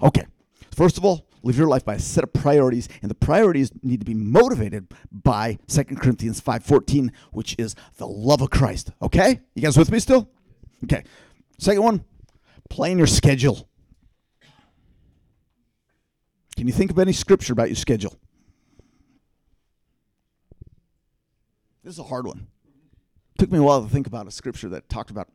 Okay. 0.03 0.27
First 0.75 0.99
of 0.99 1.05
all, 1.05 1.27
live 1.43 1.57
your 1.57 1.69
life 1.69 1.85
by 1.85 1.95
a 1.95 1.99
set 1.99 2.23
of 2.23 2.33
priorities, 2.33 2.89
and 3.01 3.11
the 3.11 3.15
priorities 3.15 3.71
need 3.83 4.01
to 4.01 4.05
be 4.05 4.15
motivated 4.15 4.93
by 5.11 5.59
2 5.69 5.85
Corinthians 5.97 6.41
5:14, 6.41 7.11
which 7.33 7.55
is 7.59 7.75
the 7.97 8.07
love 8.07 8.43
of 8.43 8.51
Christ. 8.51 8.91
Okay? 9.01 9.41
You 9.55 9.63
guys 9.63 9.77
with 9.77 9.91
me 9.91 9.99
still? 9.99 10.29
Okay. 10.85 11.05
Second 11.59 11.83
one, 11.83 12.05
plan 12.69 12.99
your 12.99 13.07
schedule. 13.07 13.69
Can 16.57 16.67
you 16.67 16.73
think 16.73 16.91
of 16.91 16.99
any 16.99 17.13
scripture 17.13 17.53
about 17.53 17.69
your 17.69 17.77
schedule? 17.77 18.17
This 21.85 21.95
is 21.95 21.99
a 21.99 22.05
hard 22.05 22.27
one. 22.27 22.49
It 23.35 23.39
took 23.39 23.53
me 23.53 23.59
a 23.59 23.63
while 23.63 23.83
to 23.83 23.89
think 23.89 24.07
about 24.07 24.27
a 24.27 24.31
scripture 24.31 24.69
that 24.71 24.89
talked 24.89 25.11
about 25.11 25.29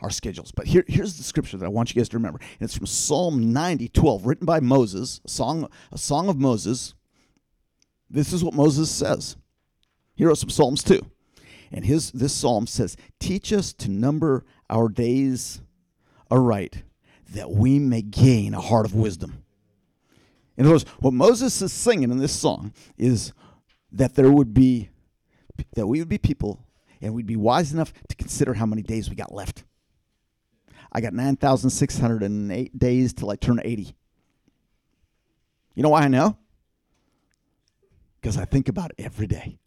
our 0.00 0.10
schedules. 0.10 0.52
But 0.52 0.66
here, 0.66 0.84
here's 0.86 1.16
the 1.16 1.24
scripture 1.24 1.56
that 1.56 1.66
I 1.66 1.68
want 1.68 1.92
you 1.92 2.00
guys 2.00 2.08
to 2.10 2.16
remember. 2.16 2.38
And 2.38 2.66
it's 2.66 2.76
from 2.76 2.86
Psalm 2.86 3.52
90, 3.52 3.88
12, 3.88 4.26
written 4.26 4.46
by 4.46 4.60
Moses, 4.60 5.20
a 5.24 5.28
song, 5.28 5.68
a 5.90 5.98
song 5.98 6.28
of 6.28 6.38
Moses. 6.38 6.94
This 8.08 8.32
is 8.32 8.44
what 8.44 8.54
Moses 8.54 8.90
says. 8.90 9.36
He 10.14 10.24
wrote 10.24 10.38
some 10.38 10.50
Psalms 10.50 10.82
too. 10.82 11.00
And 11.70 11.84
his 11.84 12.10
this 12.12 12.32
psalm 12.32 12.66
says, 12.66 12.96
Teach 13.20 13.52
us 13.52 13.72
to 13.74 13.90
number 13.90 14.44
our 14.70 14.88
days 14.88 15.60
aright, 16.30 16.84
that 17.30 17.50
we 17.50 17.78
may 17.78 18.00
gain 18.00 18.54
a 18.54 18.60
heart 18.60 18.86
of 18.86 18.94
wisdom. 18.94 19.44
In 20.58 20.64
other 20.66 20.74
words, 20.74 20.84
what 20.98 21.14
Moses 21.14 21.62
is 21.62 21.72
singing 21.72 22.10
in 22.10 22.18
this 22.18 22.34
song 22.34 22.74
is 22.98 23.32
that 23.92 24.16
there 24.16 24.30
would 24.30 24.52
be 24.52 24.90
that 25.74 25.86
we 25.86 26.00
would 26.00 26.08
be 26.08 26.18
people 26.18 26.64
and 27.00 27.14
we'd 27.14 27.26
be 27.26 27.36
wise 27.36 27.72
enough 27.72 27.92
to 28.08 28.16
consider 28.16 28.54
how 28.54 28.66
many 28.66 28.82
days 28.82 29.08
we 29.08 29.14
got 29.14 29.32
left. 29.32 29.64
I 30.90 31.00
got 31.00 31.12
9,608 31.12 32.78
days 32.78 33.12
till 33.12 33.30
I 33.30 33.36
turn 33.36 33.60
80. 33.62 33.94
You 35.74 35.82
know 35.82 35.90
why 35.90 36.02
I 36.02 36.08
know? 36.08 36.36
Because 38.20 38.36
I 38.36 38.44
think 38.44 38.68
about 38.68 38.90
it 38.90 39.04
every 39.04 39.28
day. 39.28 39.58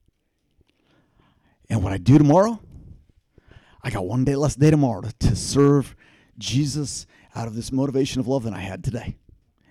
And 1.70 1.82
what 1.84 1.94
I 1.94 1.98
do 1.98 2.18
tomorrow, 2.18 2.60
I 3.82 3.92
got 3.92 4.06
one 4.06 4.26
day 4.26 4.36
less 4.36 4.56
day 4.56 4.72
tomorrow 4.72 5.02
to, 5.02 5.14
to 5.30 5.36
serve 5.38 5.96
Jesus 6.38 7.08
out 7.34 7.48
of 7.48 7.56
this 7.56 7.72
motivation 7.72 8.20
of 8.20 8.28
love 8.28 8.44
than 8.44 8.54
I 8.54 8.60
had 8.60 8.84
today. 8.84 9.16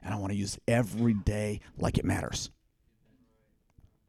And 0.02 0.14
I 0.14 0.16
want 0.16 0.32
to 0.32 0.38
use 0.38 0.58
every 0.66 1.14
day 1.14 1.60
like 1.78 1.98
it 1.98 2.04
matters. 2.04 2.50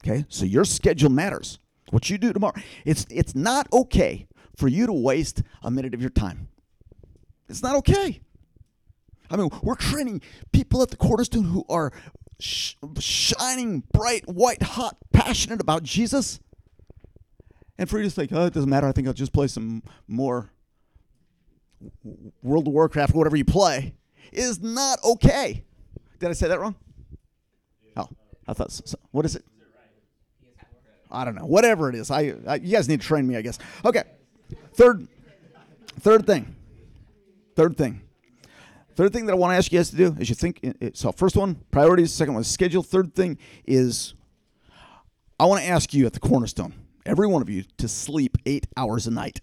Okay? 0.04 0.26
So 0.30 0.46
your 0.46 0.66
schedule 0.66 1.10
matters. 1.10 1.60
What 1.92 2.10
you 2.10 2.18
do 2.18 2.32
tomorrow. 2.32 2.54
It's 2.86 3.06
it's 3.10 3.36
not 3.36 3.68
okay 3.74 4.28
for 4.56 4.68
you 4.68 4.86
to 4.88 4.94
waste 4.94 5.44
a 5.62 5.70
minute 5.70 5.94
of 5.94 6.02
your 6.02 6.10
time. 6.10 6.48
It's 7.50 7.62
not 7.62 7.76
okay. 7.78 8.22
I 9.30 9.36
mean, 9.36 9.50
we're 9.62 9.76
training 9.76 10.22
people 10.52 10.82
at 10.82 10.90
the 10.90 10.98
Cornerstone 10.98 11.46
who 11.46 11.66
are 11.70 11.92
sh- 12.40 12.76
shining, 13.00 13.84
bright, 13.94 14.28
white, 14.28 14.62
hot, 14.62 14.98
passionate 15.14 15.62
about 15.62 15.84
Jesus. 15.84 16.40
And 17.78 17.90
for 17.90 17.98
you 17.98 18.06
to 18.06 18.10
think, 18.10 18.32
oh, 18.34 18.46
it 18.46 18.54
doesn't 18.54 18.70
matter. 18.70 18.88
I 18.88 18.92
think 18.92 19.08
I'll 19.08 19.14
just 19.14 19.34
play 19.34 19.48
some 19.48 19.84
more 20.08 20.52
World 22.44 22.68
of 22.68 22.74
Warcraft, 22.74 23.14
whatever 23.14 23.36
you 23.36 23.46
play, 23.46 23.96
is 24.32 24.62
not 24.62 25.00
okay. 25.04 25.64
Did 26.22 26.30
I 26.30 26.34
say 26.34 26.48
that 26.50 26.60
wrong? 26.60 26.76
Oh, 27.98 28.08
I 28.48 28.54
thought. 28.54 28.72
So. 28.72 28.98
What 29.10 29.26
is 29.26 29.36
it? 29.36 29.44
I 31.10 31.26
don't 31.26 31.34
know. 31.34 31.46
Whatever 31.46 31.90
it 31.90 31.96
is, 31.96 32.12
I, 32.12 32.36
I 32.48 32.56
you 32.56 32.72
guys 32.72 32.88
need 32.88 33.02
to 33.02 33.08
train 33.08 33.28
me, 33.28 33.36
I 33.36 33.42
guess. 33.42 33.58
Okay. 33.84 34.04
Third, 34.76 35.08
third 36.00 36.28
thing. 36.28 36.56
Third 37.56 37.76
thing. 37.76 38.02
Third 38.96 39.12
thing 39.14 39.26
that 39.26 39.34
I 39.34 39.36
want 39.36 39.52
to 39.52 39.58
ask 39.58 39.72
you 39.72 39.80
guys 39.80 39.90
to 39.90 39.96
do 39.96 40.16
is 40.20 40.30
you 40.30 40.36
think. 40.36 40.64
So 40.94 41.12
first 41.12 41.36
one, 41.36 41.56
priorities. 41.72 42.14
Second 42.14 42.36
one, 42.36 42.44
schedule. 42.44 42.84
Third 42.84 43.16
thing 43.16 43.40
is, 43.66 44.14
I 45.40 45.46
want 45.46 45.64
to 45.64 45.68
ask 45.68 45.92
you 45.94 46.06
at 46.06 46.14
the 46.14 46.20
Cornerstone, 46.20 46.74
every 47.04 47.26
one 47.26 47.42
of 47.42 47.50
you, 47.50 47.64
to 47.78 47.88
sleep 47.88 48.38
eight 48.46 48.68
hours 48.78 49.08
a 49.08 49.12
night. 49.12 49.42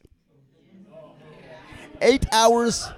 Eight 2.00 2.24
hours. 2.32 2.88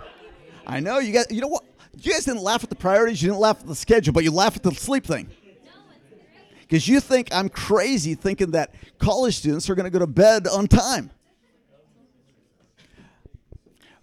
I 0.66 0.80
know 0.80 0.98
you 0.98 1.12
guys. 1.14 1.26
You 1.30 1.40
know 1.40 1.48
what? 1.48 1.64
You 1.96 2.12
guys 2.12 2.24
didn't 2.24 2.42
laugh 2.42 2.62
at 2.62 2.70
the 2.70 2.76
priorities. 2.76 3.22
You 3.22 3.28
didn't 3.30 3.40
laugh 3.40 3.60
at 3.60 3.66
the 3.66 3.74
schedule, 3.74 4.12
but 4.12 4.24
you 4.24 4.30
laugh 4.30 4.56
at 4.56 4.62
the 4.62 4.72
sleep 4.72 5.04
thing. 5.04 5.28
Because 6.60 6.86
you 6.86 7.00
think 7.00 7.34
I'm 7.34 7.48
crazy 7.48 8.14
thinking 8.14 8.52
that 8.52 8.74
college 8.98 9.36
students 9.36 9.68
are 9.68 9.74
going 9.74 9.84
to 9.84 9.90
go 9.90 9.98
to 9.98 10.06
bed 10.06 10.46
on 10.46 10.68
time. 10.68 11.10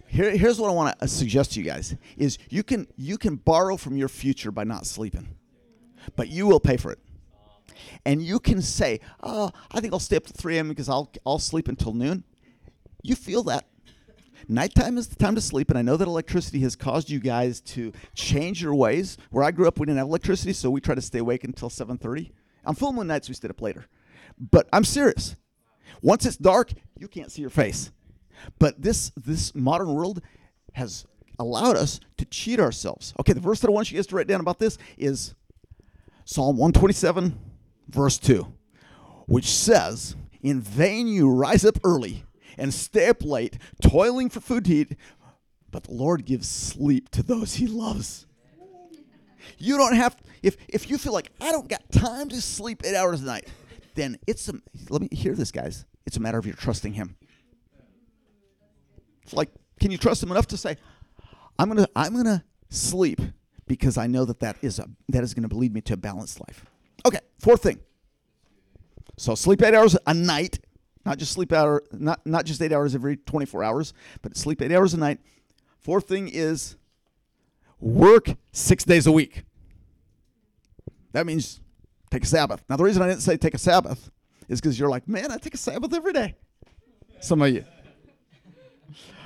Here, 0.06 0.36
here's 0.36 0.58
what 0.58 0.68
I 0.68 0.72
want 0.72 0.98
to 0.98 1.04
uh, 1.04 1.06
suggest 1.06 1.52
to 1.52 1.60
you 1.60 1.66
guys: 1.66 1.94
is 2.16 2.38
you 2.48 2.62
can 2.62 2.86
you 2.96 3.18
can 3.18 3.36
borrow 3.36 3.76
from 3.76 3.96
your 3.96 4.08
future 4.08 4.50
by 4.50 4.64
not 4.64 4.86
sleeping, 4.86 5.28
but 6.16 6.28
you 6.28 6.46
will 6.46 6.60
pay 6.60 6.76
for 6.76 6.92
it. 6.92 6.98
And 8.04 8.22
you 8.22 8.40
can 8.40 8.62
say, 8.62 9.00
"Oh, 9.22 9.50
I 9.70 9.80
think 9.80 9.92
I'll 9.92 10.00
stay 10.00 10.16
up 10.16 10.26
to 10.26 10.32
3 10.32 10.56
a.m. 10.56 10.68
because 10.68 10.88
I'll 10.88 11.10
I'll 11.26 11.38
sleep 11.38 11.68
until 11.68 11.92
noon." 11.92 12.24
You 13.02 13.16
feel 13.16 13.42
that. 13.44 13.66
Nighttime 14.46 14.96
is 14.98 15.08
the 15.08 15.16
time 15.16 15.34
to 15.34 15.40
sleep, 15.40 15.70
and 15.70 15.78
I 15.78 15.82
know 15.82 15.96
that 15.96 16.06
electricity 16.06 16.60
has 16.60 16.76
caused 16.76 17.10
you 17.10 17.18
guys 17.18 17.60
to 17.62 17.92
change 18.14 18.62
your 18.62 18.74
ways. 18.74 19.18
Where 19.30 19.42
I 19.42 19.50
grew 19.50 19.66
up, 19.66 19.78
we 19.78 19.86
didn't 19.86 19.98
have 19.98 20.06
electricity, 20.06 20.52
so 20.52 20.70
we 20.70 20.80
tried 20.80 20.96
to 20.96 21.02
stay 21.02 21.18
awake 21.18 21.44
until 21.44 21.70
7:30. 21.70 22.30
On 22.64 22.74
full 22.74 22.92
moon 22.92 23.06
nights, 23.06 23.28
we 23.28 23.34
stayed 23.34 23.50
up 23.50 23.60
later. 23.60 23.86
But 24.38 24.68
I'm 24.72 24.84
serious. 24.84 25.36
Once 26.02 26.24
it's 26.26 26.36
dark, 26.36 26.72
you 26.96 27.08
can't 27.08 27.32
see 27.32 27.40
your 27.40 27.50
face. 27.50 27.90
But 28.58 28.80
this 28.80 29.10
this 29.16 29.54
modern 29.54 29.94
world 29.94 30.22
has 30.74 31.06
allowed 31.38 31.76
us 31.76 32.00
to 32.16 32.24
cheat 32.24 32.60
ourselves. 32.60 33.14
Okay, 33.20 33.32
the 33.32 33.40
verse 33.40 33.60
that 33.60 33.68
I 33.68 33.72
want 33.72 33.90
you 33.90 33.96
guys 33.96 34.06
to 34.08 34.16
write 34.16 34.26
down 34.26 34.40
about 34.40 34.58
this 34.58 34.78
is 34.96 35.34
Psalm 36.24 36.56
127, 36.56 37.38
verse 37.88 38.18
2, 38.18 38.46
which 39.26 39.46
says, 39.46 40.16
In 40.42 40.60
vain 40.60 41.08
you 41.08 41.30
rise 41.30 41.64
up 41.64 41.78
early 41.84 42.24
and 42.58 42.72
stay 42.72 43.08
up 43.08 43.22
late, 43.22 43.58
toiling 43.82 44.28
for 44.28 44.40
food 44.40 44.64
to 44.66 44.74
eat, 44.74 44.96
but 45.70 45.84
the 45.84 45.92
Lord 45.92 46.24
gives 46.24 46.48
sleep 46.48 47.10
to 47.10 47.22
those 47.22 47.54
he 47.54 47.66
loves. 47.66 48.26
You 49.58 49.76
don't 49.78 49.94
have 49.94 50.16
if 50.42 50.56
if 50.68 50.90
you 50.90 50.98
feel 50.98 51.12
like 51.12 51.30
I 51.40 51.52
don't 51.52 51.68
got 51.68 51.90
time 51.90 52.28
to 52.28 52.40
sleep 52.40 52.82
eight 52.84 52.94
hours 52.94 53.22
a 53.22 53.26
night, 53.26 53.48
then 53.94 54.18
it's 54.26 54.48
a 54.48 54.54
let 54.90 55.02
me 55.02 55.08
hear 55.10 55.34
this, 55.34 55.50
guys. 55.50 55.84
It's 56.06 56.16
a 56.16 56.20
matter 56.20 56.38
of 56.38 56.46
your 56.46 56.54
trusting 56.54 56.94
him. 56.94 57.16
It's 59.22 59.34
like, 59.34 59.50
can 59.80 59.90
you 59.90 59.98
trust 59.98 60.22
him 60.22 60.30
enough 60.30 60.46
to 60.48 60.56
say, 60.56 60.76
I'm 61.58 61.68
gonna 61.68 61.88
I'm 61.96 62.14
gonna 62.14 62.44
sleep 62.70 63.20
because 63.66 63.98
I 63.98 64.06
know 64.06 64.24
that 64.24 64.40
that 64.40 64.56
is 64.62 64.78
a 64.78 64.88
that 65.08 65.22
is 65.22 65.34
gonna 65.34 65.52
lead 65.54 65.74
me 65.74 65.80
to 65.82 65.94
a 65.94 65.96
balanced 65.96 66.40
life. 66.40 66.64
Okay, 67.06 67.20
fourth 67.38 67.62
thing. 67.62 67.80
So 69.16 69.34
sleep 69.34 69.62
eight 69.62 69.74
hours 69.74 69.96
a 70.06 70.14
night, 70.14 70.60
not 71.08 71.16
just 71.16 71.32
sleep 71.32 71.54
hour, 71.54 71.82
not 71.90 72.24
not 72.26 72.44
just 72.44 72.60
eight 72.60 72.70
hours 72.70 72.94
every 72.94 73.16
24 73.16 73.64
hours, 73.64 73.94
but 74.20 74.36
sleep 74.36 74.60
eight 74.60 74.72
hours 74.72 74.92
a 74.92 74.98
night. 74.98 75.18
Fourth 75.78 76.06
thing 76.06 76.28
is 76.28 76.76
work 77.80 78.36
six 78.52 78.84
days 78.84 79.06
a 79.06 79.12
week. 79.12 79.44
That 81.12 81.24
means 81.24 81.60
take 82.10 82.24
a 82.24 82.26
Sabbath. 82.26 82.62
Now 82.68 82.76
the 82.76 82.84
reason 82.84 83.00
I 83.00 83.08
didn't 83.08 83.22
say 83.22 83.38
take 83.38 83.54
a 83.54 83.58
Sabbath 83.58 84.10
is 84.50 84.60
because 84.60 84.78
you're 84.78 84.90
like, 84.90 85.08
man, 85.08 85.32
I 85.32 85.38
take 85.38 85.54
a 85.54 85.58
Sabbath 85.58 85.94
every 85.94 86.12
day. 86.12 86.34
Some 87.20 87.40
of 87.40 87.48
you. 87.48 87.64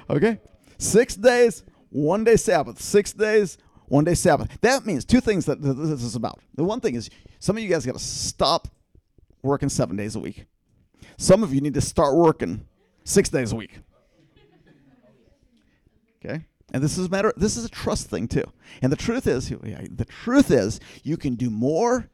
Okay? 0.08 0.38
Six 0.78 1.16
days, 1.16 1.64
one 1.90 2.22
day 2.22 2.36
Sabbath. 2.36 2.80
Six 2.80 3.12
days, 3.12 3.58
one 3.86 4.04
day 4.04 4.14
Sabbath. 4.14 4.48
That 4.60 4.86
means 4.86 5.04
two 5.04 5.20
things 5.20 5.46
that 5.46 5.60
this 5.60 6.02
is 6.04 6.14
about. 6.14 6.38
The 6.54 6.62
one 6.62 6.78
thing 6.78 6.94
is 6.94 7.10
some 7.40 7.56
of 7.56 7.62
you 7.64 7.68
guys 7.68 7.84
got 7.84 7.94
to 7.94 7.98
stop 7.98 8.68
working 9.42 9.68
seven 9.68 9.96
days 9.96 10.14
a 10.14 10.20
week. 10.20 10.46
Some 11.22 11.44
of 11.44 11.54
you 11.54 11.60
need 11.60 11.74
to 11.74 11.80
start 11.80 12.16
working 12.16 12.66
six 13.04 13.28
days 13.28 13.52
a 13.52 13.56
week. 13.56 13.78
Okay? 16.18 16.46
And 16.72 16.82
this 16.82 16.98
is 16.98 17.06
a 17.06 17.08
matter 17.10 17.32
this 17.36 17.56
is 17.56 17.64
a 17.64 17.68
trust 17.68 18.10
thing 18.10 18.26
too. 18.26 18.42
And 18.82 18.90
the 18.90 18.96
truth 18.96 19.28
is 19.28 19.48
the 19.48 20.04
truth 20.08 20.50
is 20.50 20.80
you 21.04 21.16
can 21.16 21.36
do 21.36 21.48
more 21.48 22.10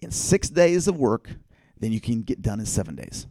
in 0.00 0.10
6 0.10 0.48
days 0.50 0.88
of 0.88 0.96
work 0.96 1.30
than 1.78 1.92
you 1.92 2.00
can 2.00 2.22
get 2.22 2.42
done 2.42 2.58
in 2.58 2.66
7 2.66 2.96
days. 2.96 3.28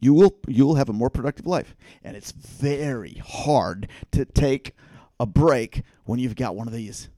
You 0.00 0.12
will 0.12 0.34
you 0.48 0.66
will 0.66 0.74
have 0.74 0.88
a 0.88 0.92
more 0.92 1.08
productive 1.08 1.46
life. 1.46 1.76
And 2.02 2.16
it's 2.16 2.32
very 2.32 3.22
hard 3.24 3.86
to 4.10 4.24
take 4.24 4.74
a 5.20 5.26
break 5.26 5.82
when 6.02 6.18
you've 6.18 6.34
got 6.34 6.56
one 6.56 6.66
of 6.66 6.74
these. 6.74 7.10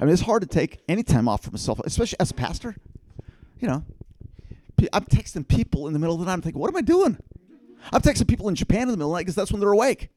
I 0.00 0.04
mean, 0.04 0.12
it's 0.12 0.22
hard 0.22 0.42
to 0.42 0.48
take 0.48 0.80
any 0.88 1.04
time 1.04 1.28
off 1.28 1.44
from 1.44 1.54
yourself, 1.54 1.80
especially 1.84 2.18
as 2.18 2.32
a 2.32 2.34
pastor. 2.34 2.74
You 3.60 3.68
know, 3.68 3.84
I'm 4.92 5.04
texting 5.04 5.46
people 5.46 5.86
in 5.86 5.92
the 5.92 5.98
middle 5.98 6.14
of 6.14 6.20
the 6.20 6.26
night. 6.26 6.34
I'm 6.34 6.42
thinking, 6.42 6.60
what 6.60 6.68
am 6.68 6.76
I 6.76 6.82
doing? 6.82 7.18
I'm 7.92 8.00
texting 8.00 8.28
people 8.28 8.48
in 8.48 8.54
Japan 8.54 8.82
in 8.82 8.88
the 8.88 8.96
middle 8.96 9.10
of 9.10 9.12
the 9.12 9.18
night 9.18 9.22
because 9.22 9.34
that's 9.34 9.52
when 9.52 9.60
they're 9.60 9.72
awake. 9.72 10.10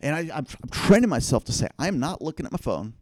And 0.00 0.14
I, 0.14 0.38
am 0.38 0.46
training 0.70 1.08
myself 1.08 1.44
to 1.46 1.52
say, 1.52 1.68
I'm 1.78 1.98
not 1.98 2.22
looking 2.22 2.46
at 2.46 2.52
my 2.52 2.58
phone 2.58 2.94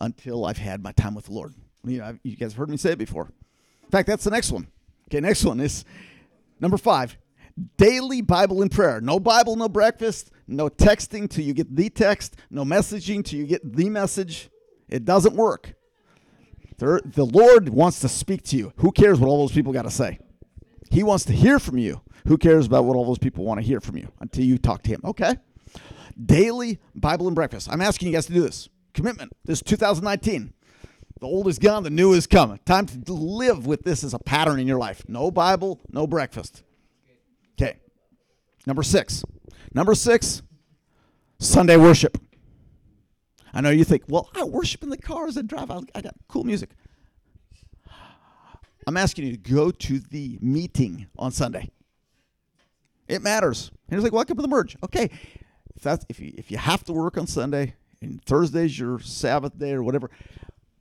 until 0.00 0.44
I've 0.44 0.58
had 0.58 0.82
my 0.82 0.92
time 0.92 1.14
with 1.14 1.26
the 1.26 1.32
Lord. 1.32 1.54
You 1.84 1.98
know, 1.98 2.18
you 2.22 2.36
guys 2.36 2.52
have 2.52 2.58
heard 2.58 2.70
me 2.70 2.76
say 2.76 2.92
it 2.92 2.98
before. 2.98 3.30
In 3.82 3.90
fact, 3.90 4.06
that's 4.06 4.24
the 4.24 4.30
next 4.30 4.52
one. 4.52 4.68
Okay, 5.08 5.20
next 5.20 5.44
one 5.44 5.60
is 5.60 5.84
number 6.60 6.76
five 6.78 7.16
daily 7.76 8.20
Bible 8.20 8.62
and 8.62 8.70
prayer. 8.70 9.00
No 9.00 9.20
Bible, 9.20 9.56
no 9.56 9.68
breakfast, 9.68 10.30
no 10.46 10.68
texting 10.68 11.28
till 11.28 11.44
you 11.44 11.54
get 11.54 11.74
the 11.74 11.88
text, 11.88 12.36
no 12.50 12.64
messaging 12.64 13.24
till 13.24 13.38
you 13.38 13.46
get 13.46 13.76
the 13.76 13.88
message. 13.88 14.50
It 14.88 15.04
doesn't 15.04 15.34
work. 15.34 15.74
The 16.78 17.28
Lord 17.32 17.68
wants 17.68 18.00
to 18.00 18.08
speak 18.08 18.42
to 18.44 18.56
you. 18.56 18.72
Who 18.76 18.92
cares 18.92 19.18
what 19.18 19.28
all 19.28 19.38
those 19.38 19.52
people 19.52 19.72
got 19.72 19.82
to 19.82 19.90
say? 19.90 20.18
He 20.90 21.02
wants 21.02 21.24
to 21.26 21.32
hear 21.32 21.58
from 21.58 21.78
you. 21.78 22.00
Who 22.26 22.38
cares 22.38 22.66
about 22.66 22.84
what 22.84 22.96
all 22.96 23.04
those 23.04 23.18
people 23.18 23.44
want 23.44 23.60
to 23.60 23.66
hear 23.66 23.80
from 23.80 23.96
you 23.96 24.08
until 24.20 24.44
you 24.44 24.58
talk 24.58 24.82
to 24.84 24.90
him? 24.90 25.00
Okay. 25.04 25.36
Daily 26.24 26.78
Bible 26.94 27.26
and 27.26 27.34
breakfast. 27.34 27.68
I'm 27.70 27.80
asking 27.80 28.08
you 28.08 28.14
guys 28.14 28.26
to 28.26 28.32
do 28.32 28.40
this. 28.40 28.68
Commitment. 28.92 29.32
This 29.44 29.58
is 29.58 29.62
2019. 29.62 30.52
The 31.20 31.26
old 31.26 31.48
is 31.48 31.58
gone, 31.58 31.82
the 31.84 31.90
new 31.90 32.12
is 32.12 32.26
coming. 32.26 32.58
Time 32.64 32.86
to 32.86 33.12
live 33.12 33.66
with 33.66 33.82
this 33.82 34.04
as 34.04 34.14
a 34.14 34.18
pattern 34.18 34.58
in 34.58 34.66
your 34.66 34.78
life. 34.78 35.04
No 35.08 35.30
Bible, 35.30 35.80
no 35.90 36.06
breakfast. 36.06 36.62
Okay. 37.60 37.78
Number 38.66 38.82
six. 38.82 39.24
Number 39.72 39.94
six, 39.94 40.42
Sunday 41.38 41.76
worship. 41.76 42.18
I 43.54 43.60
know 43.60 43.70
you 43.70 43.84
think, 43.84 44.02
well, 44.08 44.28
I 44.34 44.44
worship 44.44 44.82
in 44.82 44.88
the 44.90 44.98
cars 44.98 45.36
and 45.36 45.48
drive. 45.48 45.70
I 45.70 46.00
got 46.00 46.14
cool 46.28 46.44
music. 46.44 46.70
I'm 48.86 48.96
asking 48.96 49.26
you 49.26 49.30
to 49.32 49.38
go 49.38 49.70
to 49.70 49.98
the 49.98 50.38
meeting 50.40 51.06
on 51.16 51.32
Sunday. 51.32 51.70
It 53.08 53.22
matters. 53.22 53.70
And 53.88 53.98
he's 53.98 54.04
like, 54.04 54.12
welcome 54.12 54.36
to 54.36 54.42
the 54.42 54.48
merge. 54.48 54.76
Okay. 54.82 55.10
If 55.76 55.82
that's 55.82 56.04
if 56.08 56.20
you 56.20 56.32
if 56.36 56.50
you 56.50 56.58
have 56.58 56.84
to 56.84 56.92
work 56.92 57.16
on 57.16 57.26
Sunday 57.26 57.74
and 58.00 58.22
Thursday's 58.24 58.78
your 58.78 58.98
Sabbath 59.00 59.58
day 59.58 59.72
or 59.72 59.82
whatever, 59.82 60.10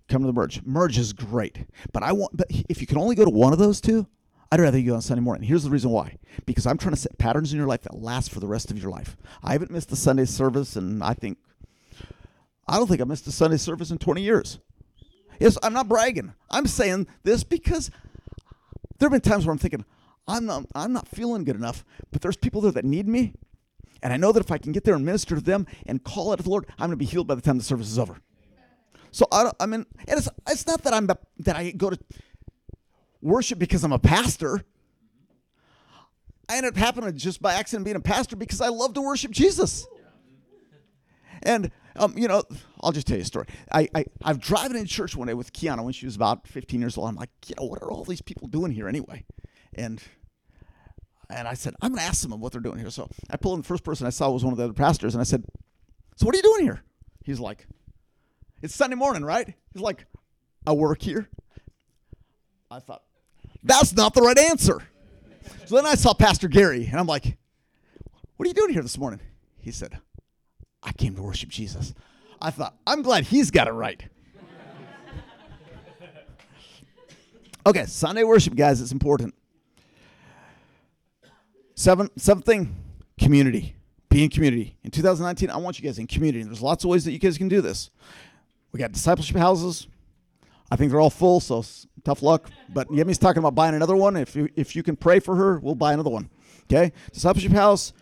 come 0.08 0.22
to 0.22 0.28
the 0.28 0.34
merge. 0.34 0.62
Merge 0.64 0.98
is 0.98 1.14
great. 1.14 1.66
But 1.92 2.04
I 2.04 2.12
want 2.12 2.36
but 2.36 2.48
if 2.50 2.82
you 2.82 2.88
can 2.88 2.98
only 2.98 3.16
go 3.16 3.24
to 3.24 3.32
one 3.32 3.54
of 3.54 3.60
those 3.60 3.82
two, 3.82 4.08
I'd 4.52 4.60
rather 4.60 4.78
you 4.78 4.92
go 4.92 4.96
on 4.96 5.02
Sunday 5.02 5.22
morning. 5.22 5.44
Here's 5.48 5.64
the 5.64 5.70
reason 5.70 5.90
why. 5.90 6.18
Because 6.46 6.68
I'm 6.68 6.78
trying 6.78 6.94
to 6.94 7.00
set 7.00 7.18
patterns 7.18 7.52
in 7.54 7.58
your 7.58 7.68
life 7.68 7.82
that 7.84 7.96
last 7.96 8.32
for 8.32 8.40
the 8.40 8.48
rest 8.48 8.70
of 8.72 8.78
your 8.78 8.92
life. 8.92 9.18
I 9.42 9.54
haven't 9.54 9.72
missed 9.72 9.92
a 9.92 9.96
Sunday 9.96 10.26
service 10.26 10.76
and 10.76 11.04
I 11.04 11.14
think 11.14 11.38
I 12.68 12.78
don't 12.78 12.88
think 12.88 13.02
I 13.02 13.04
missed 13.04 13.28
a 13.28 13.32
Sunday 13.32 13.58
service 13.58 13.92
in 13.92 13.98
20 13.98 14.22
years. 14.22 14.60
Yes, 15.40 15.58
I'm 15.64 15.74
not 15.74 15.88
bragging. 15.88 16.34
I'm 16.50 16.68
saying 16.68 17.08
this 17.24 17.44
because 17.44 17.92
there 19.00 19.10
have 19.10 19.12
been 19.12 19.30
times 19.30 19.46
where 19.46 19.52
I'm 19.52 19.58
thinking, 19.58 19.84
I'm 20.28 20.46
not, 20.46 20.66
I'm 20.74 20.94
not 20.94 21.08
feeling 21.08 21.44
good 21.44 21.56
enough, 21.56 21.84
but 22.12 22.22
there's 22.22 22.38
people 22.38 22.62
there 22.62 22.72
that 22.72 22.86
need 22.86 23.08
me. 23.08 23.34
And 24.02 24.14
I 24.14 24.18
know 24.18 24.32
that 24.32 24.44
if 24.44 24.52
I 24.52 24.58
can 24.58 24.72
get 24.72 24.84
there 24.84 24.96
and 24.96 25.06
minister 25.06 25.36
to 25.36 25.42
them 25.42 25.66
and 25.86 26.04
call 26.04 26.32
out 26.32 26.38
to 26.38 26.44
the 26.44 26.50
Lord, 26.50 26.66
I'm 26.72 26.88
going 26.88 26.92
to 26.92 26.98
be 26.98 27.06
healed 27.06 27.28
by 27.28 27.36
the 27.36 27.42
time 27.42 27.58
the 27.58 27.64
service 27.64 27.90
is 27.90 28.00
over. 28.00 28.18
So 29.12 29.28
I, 29.32 29.52
I 29.60 29.66
mean, 29.66 29.86
it's, 30.08 30.28
it's 30.50 30.66
not 30.66 30.84
that 30.84 30.94
I'm 30.94 31.08
that 31.08 31.56
I 31.56 31.72
go 31.72 31.90
to 31.92 32.00
worship 33.22 33.60
because 33.60 33.84
I'm 33.84 33.92
a 33.92 34.00
pastor. 34.00 34.64
I 36.50 36.58
ended 36.58 36.74
up 36.74 36.78
happening 36.78 37.16
just 37.16 37.42
by 37.42 37.54
accident 37.54 37.86
being 37.86 37.96
a 37.96 38.02
pastor 38.02 38.36
because 38.36 38.60
I 38.60 38.70
love 38.70 38.94
to 38.96 39.02
worship 39.02 39.32
Jesus. 39.32 39.88
And 41.44 41.72
um, 41.96 42.18
you 42.18 42.28
know, 42.28 42.44
I'll 42.82 42.92
just 42.92 43.08
tell 43.08 43.18
you 43.18 43.24
a 43.24 43.26
story. 43.26 43.48
I, 43.72 43.88
I 43.94 44.06
I've 44.24 44.40
driving 44.40 44.78
in 44.78 44.86
church 44.86 45.16
one 45.16 45.28
day 45.28 45.34
with 45.34 45.54
Kiana 45.54 45.84
when 45.84 45.94
she 45.94 46.06
was 46.06 46.16
about 46.16 46.48
15 46.48 46.80
years 46.80 46.98
old. 46.98 47.10
I'm 47.10 47.16
like, 47.16 47.30
you 47.48 47.56
know, 47.60 47.66
what 47.66 47.82
are 47.82 47.92
all 47.92 48.04
these 48.04 48.22
people 48.22 48.48
doing 48.48 48.72
here 48.72 48.88
anyway? 48.88 49.26
And 49.76 50.02
and 51.30 51.48
I 51.48 51.54
said, 51.54 51.76
I'm 51.82 51.94
gonna 51.94 52.08
ask 52.08 52.22
them 52.22 52.40
what 52.40 52.52
they're 52.52 52.62
doing 52.62 52.80
here. 52.80 52.90
So 52.90 53.10
I 53.30 53.38
pulled 53.38 53.56
in 53.56 53.62
the 53.62 53.68
first 53.68 53.84
person 53.84 54.08
I 54.08 54.12
saw 54.12 54.30
was 54.30 54.44
one 54.44 54.54
of 54.54 54.58
the 54.58 54.66
other 54.66 54.74
pastors, 54.74 55.14
and 55.14 55.22
I 55.22 55.26
said, 55.26 55.44
So 56.18 56.26
what 56.26 56.36
are 56.36 56.38
you 56.38 56.44
doing 56.44 56.64
here? 56.64 56.82
He's 57.24 57.40
like, 57.40 57.68
It's 58.62 58.76
Sunday 58.76 58.96
morning, 58.96 59.24
right? 59.24 59.54
He's 59.74 59.82
like, 59.82 60.06
I 60.66 60.74
work 60.74 61.02
here. 61.02 61.30
I 62.72 62.80
thought, 62.80 63.04
that's 63.64 63.94
not 63.94 64.14
the 64.14 64.22
right 64.22 64.38
answer. 64.38 64.82
So 65.66 65.76
then 65.76 65.86
I 65.86 65.96
saw 65.96 66.14
Pastor 66.14 66.48
Gary, 66.48 66.86
and 66.86 67.00
I'm 67.00 67.08
like, 67.08 67.38
What 68.38 68.46
are 68.46 68.50
you 68.50 68.56
doing 68.56 68.74
here 68.74 68.82
this 68.84 68.98
morning? 68.98 69.20
He 69.62 69.72
said, 69.72 70.00
I 70.84 70.92
came 70.92 71.16
to 71.16 71.22
worship 71.22 71.50
Jesus. 71.50 71.94
I 72.42 72.52
thought, 72.52 72.76
I'm 72.86 73.02
glad 73.02 73.24
he's 73.24 73.52
got 73.52 73.68
it 73.68 73.72
right. 73.72 74.04
okay, 77.66 77.86
Sunday 77.86 78.24
worship, 78.24 78.56
guys, 78.56 78.82
it's 78.82 78.92
important. 78.92 79.34
Seven, 81.76 82.10
seventh 82.18 82.46
thing, 82.46 82.76
community. 83.20 83.76
Be 84.10 84.24
in 84.24 84.30
community. 84.30 84.76
In 84.84 84.92
2019, 84.92 85.50
I 85.50 85.58
want 85.58 85.80
you 85.80 85.86
guys 85.86 85.98
in 85.98 86.06
community. 86.06 86.42
And 86.42 86.50
there's 86.50 86.62
lots 86.62 86.84
of 86.84 86.90
ways 86.90 87.04
that 87.06 87.12
you 87.12 87.20
guys 87.20 87.38
can 87.38 87.48
do 87.48 87.62
this. 87.62 87.90
We 88.72 88.80
got 88.80 88.92
discipleship 88.92 89.38
houses. 89.38 89.88
I 90.70 90.76
think 90.76 90.92
they're 90.92 91.00
all 91.00 91.10
full, 91.10 91.40
so 91.40 91.64
tough 92.04 92.22
luck. 92.22 92.50
But 92.70 92.90
Yemi's 92.90 93.18
talking 93.18 93.40
about 93.40 93.56
buying 93.56 93.76
another 93.76 93.96
one. 93.96 94.16
If 94.18 94.36
you, 94.36 94.50
if 94.56 94.76
you 94.76 94.84
can 94.84 94.96
pray 94.96 95.20
for 95.20 95.36
her, 95.36 95.60
we'll 95.60 95.76
buy 95.76 95.94
another 95.94 96.10
one. 96.10 96.30
Okay, 96.66 96.94
discipleship 97.12 97.52
house. 97.52 97.94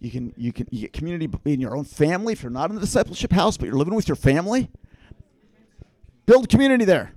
You 0.00 0.10
can 0.10 0.32
you 0.36 0.52
can 0.52 0.66
you 0.70 0.80
get 0.80 0.92
community 0.92 1.28
in 1.44 1.60
your 1.60 1.76
own 1.76 1.84
family 1.84 2.32
if 2.32 2.42
you're 2.42 2.50
not 2.50 2.70
in 2.70 2.76
the 2.76 2.80
discipleship 2.80 3.32
house, 3.32 3.56
but 3.56 3.66
you're 3.66 3.76
living 3.76 3.94
with 3.94 4.08
your 4.08 4.16
family. 4.16 4.70
Build 6.26 6.48
community 6.48 6.84
there. 6.84 7.12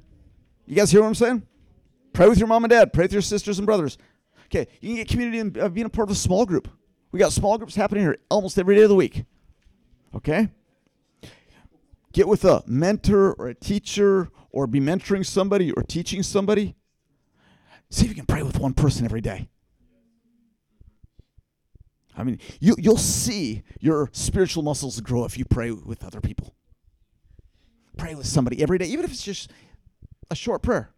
You 0.66 0.76
guys 0.76 0.92
hear 0.92 1.02
what 1.02 1.08
I'm 1.08 1.16
saying? 1.16 1.44
Pray 2.12 2.28
with 2.28 2.38
your 2.38 2.48
mom 2.48 2.64
and 2.64 2.72
dad. 2.72 2.94
Pray 2.94 3.06
with 3.06 3.14
your 3.14 3.22
sisters 3.22 3.58
and 3.58 3.66
brothers. 3.66 3.98
Okay, 4.48 4.68
you 4.82 4.90
can 4.90 4.96
get 4.98 5.08
community 5.08 5.40
in 5.40 5.60
uh, 5.60 5.70
being 5.70 5.86
a 5.86 5.90
part 5.90 6.10
of 6.10 6.16
a 6.16 6.20
small 6.20 6.46
group. 6.46 6.68
We 7.12 7.20
got 7.20 7.32
small 7.32 7.58
groups 7.58 7.76
happening 7.76 8.04
here 8.04 8.18
almost 8.30 8.58
every 8.58 8.76
day 8.76 8.84
of 8.84 8.90
the 8.90 8.96
week. 8.96 9.24
Okay? 10.16 10.50
Get 12.12 12.28
with 12.28 12.44
a 12.44 12.64
mentor 12.68 13.34
or 13.34 13.48
a 13.48 13.56
teacher 13.56 14.30
or 14.52 14.68
be 14.68 14.80
mentoring 14.80 15.26
somebody 15.26 15.72
or 15.72 15.84
teaching 15.84 16.22
somebody. 16.22 16.76
See 17.90 18.06
if 18.06 18.10
you 18.10 18.16
can 18.16 18.26
pray 18.26 18.44
with 18.44 18.60
one 18.60 18.74
person 18.74 19.06
every 19.06 19.22
day. 19.22 19.50
I 22.16 22.24
mean, 22.24 22.40
you, 22.60 22.76
you'll 22.78 22.98
see 22.98 23.64
your 23.80 24.10
spiritual 24.12 24.64
muscles 24.64 25.00
grow 25.02 25.26
if 25.26 25.38
you 25.38 25.46
pray 25.46 25.72
with 25.72 26.04
other 26.04 26.22
people. 26.22 26.54
Pray 27.98 28.16
with 28.16 28.26
somebody 28.26 28.62
every 28.62 28.78
day, 28.78 28.86
even 28.86 29.06
if 29.06 29.12
it's 29.12 29.24
just 29.24 29.52
a 30.30 30.36
short 30.36 30.62
prayer. 30.62 30.92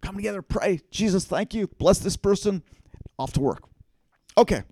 Come 0.00 0.16
together, 0.16 0.42
pray. 0.42 0.80
Jesus, 0.90 1.24
thank 1.24 1.54
you. 1.54 1.68
Bless 1.78 1.98
this 1.98 2.16
person. 2.16 2.62
Off 3.18 3.32
to 3.34 3.40
work. 3.40 3.62
Okay. 4.36 4.62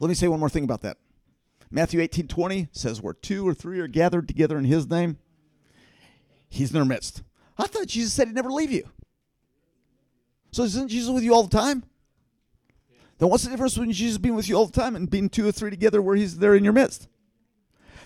Let 0.00 0.08
me 0.08 0.14
say 0.14 0.28
one 0.28 0.40
more 0.40 0.48
thing 0.48 0.64
about 0.64 0.82
that. 0.82 0.96
Matthew 1.70 2.00
18 2.00 2.28
20 2.28 2.68
says, 2.72 3.02
Where 3.02 3.12
two 3.12 3.46
or 3.46 3.52
three 3.52 3.80
are 3.80 3.88
gathered 3.88 4.28
together 4.28 4.56
in 4.56 4.64
his 4.64 4.88
name, 4.88 5.18
he's 6.48 6.70
in 6.70 6.74
their 6.74 6.84
midst. 6.84 7.22
I 7.58 7.66
thought 7.66 7.88
Jesus 7.88 8.12
said 8.12 8.28
he'd 8.28 8.34
never 8.34 8.50
leave 8.50 8.70
you. 8.70 8.88
So 10.50 10.62
isn't 10.62 10.88
Jesus 10.88 11.10
with 11.10 11.24
you 11.24 11.34
all 11.34 11.42
the 11.42 11.56
time? 11.56 11.84
Then 13.18 13.28
what's 13.28 13.44
the 13.44 13.50
difference 13.50 13.74
between 13.74 13.92
Jesus 13.92 14.18
being 14.18 14.34
with 14.34 14.48
you 14.48 14.56
all 14.56 14.66
the 14.66 14.80
time 14.80 14.96
and 14.96 15.10
being 15.10 15.28
two 15.28 15.46
or 15.46 15.52
three 15.52 15.70
together 15.70 16.00
where 16.00 16.16
he's 16.16 16.38
there 16.38 16.54
in 16.54 16.64
your 16.64 16.72
midst? 16.72 17.08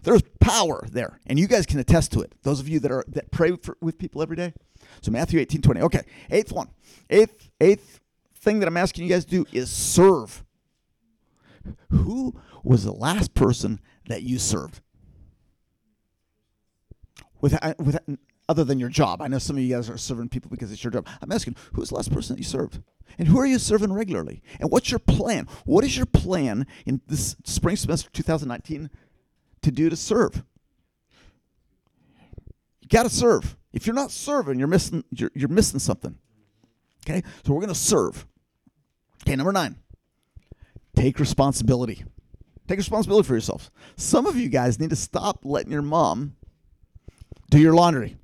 There's 0.02 0.22
power 0.40 0.84
there, 0.90 1.20
and 1.26 1.38
you 1.38 1.46
guys 1.46 1.64
can 1.64 1.78
attest 1.78 2.12
to 2.12 2.22
it. 2.22 2.34
Those 2.42 2.58
of 2.58 2.68
you 2.68 2.80
that 2.80 2.90
are 2.90 3.04
that 3.08 3.30
pray 3.30 3.54
for, 3.56 3.76
with 3.80 3.98
people 3.98 4.20
every 4.20 4.36
day. 4.36 4.52
So 5.00 5.12
Matthew 5.12 5.38
18, 5.38 5.62
20. 5.62 5.80
Okay, 5.82 6.02
eighth 6.30 6.50
one. 6.50 6.68
Eighth, 7.08 7.50
eighth 7.60 8.00
thing 8.34 8.58
that 8.58 8.66
I'm 8.66 8.76
asking 8.76 9.04
you 9.04 9.10
guys 9.10 9.24
to 9.24 9.30
do 9.30 9.46
is 9.52 9.70
serve. 9.70 10.44
Who 11.90 12.40
was 12.64 12.84
the 12.84 12.92
last 12.92 13.34
person 13.34 13.80
that 14.08 14.22
you 14.22 14.38
served? 14.38 14.80
With, 17.40 17.56
with, 17.78 17.98
other 18.48 18.64
than 18.64 18.78
your 18.78 18.88
job. 18.88 19.22
I 19.22 19.28
know 19.28 19.38
some 19.38 19.56
of 19.56 19.62
you 19.62 19.74
guys 19.74 19.88
are 19.88 19.96
serving 19.96 20.28
people 20.28 20.50
because 20.50 20.72
it's 20.72 20.82
your 20.82 20.90
job. 20.90 21.06
I'm 21.20 21.32
asking, 21.32 21.56
who's 21.72 21.90
the 21.90 21.94
last 21.96 22.12
person 22.12 22.36
that 22.36 22.40
you 22.40 22.44
served? 22.44 22.82
And 23.18 23.28
who 23.28 23.38
are 23.38 23.46
you 23.46 23.58
serving 23.58 23.92
regularly? 23.92 24.42
And 24.60 24.70
what's 24.70 24.90
your 24.90 24.98
plan? 24.98 25.46
What 25.64 25.84
is 25.84 25.96
your 25.96 26.06
plan 26.06 26.66
in 26.86 27.00
this 27.06 27.36
spring 27.44 27.76
semester 27.76 28.10
2019 28.10 28.90
to 29.62 29.70
do 29.70 29.90
to 29.90 29.96
serve? 29.96 30.42
You 32.80 32.88
got 32.88 33.04
to 33.04 33.10
serve. 33.10 33.56
If 33.72 33.86
you're 33.86 33.94
not 33.94 34.10
serving, 34.10 34.58
you're 34.58 34.68
missing 34.68 35.04
you're, 35.10 35.30
you're 35.34 35.48
missing 35.48 35.78
something. 35.78 36.18
Okay? 37.06 37.22
So 37.44 37.52
we're 37.52 37.60
going 37.60 37.68
to 37.68 37.74
serve. 37.74 38.26
Okay, 39.22 39.36
number 39.36 39.52
9. 39.52 39.76
Take 40.96 41.18
responsibility. 41.18 42.04
Take 42.68 42.78
responsibility 42.78 43.26
for 43.26 43.34
yourself. 43.34 43.70
Some 43.96 44.26
of 44.26 44.36
you 44.36 44.48
guys 44.48 44.78
need 44.78 44.90
to 44.90 44.96
stop 44.96 45.40
letting 45.44 45.72
your 45.72 45.82
mom 45.82 46.36
do 47.50 47.58
your 47.58 47.74
laundry. 47.74 48.16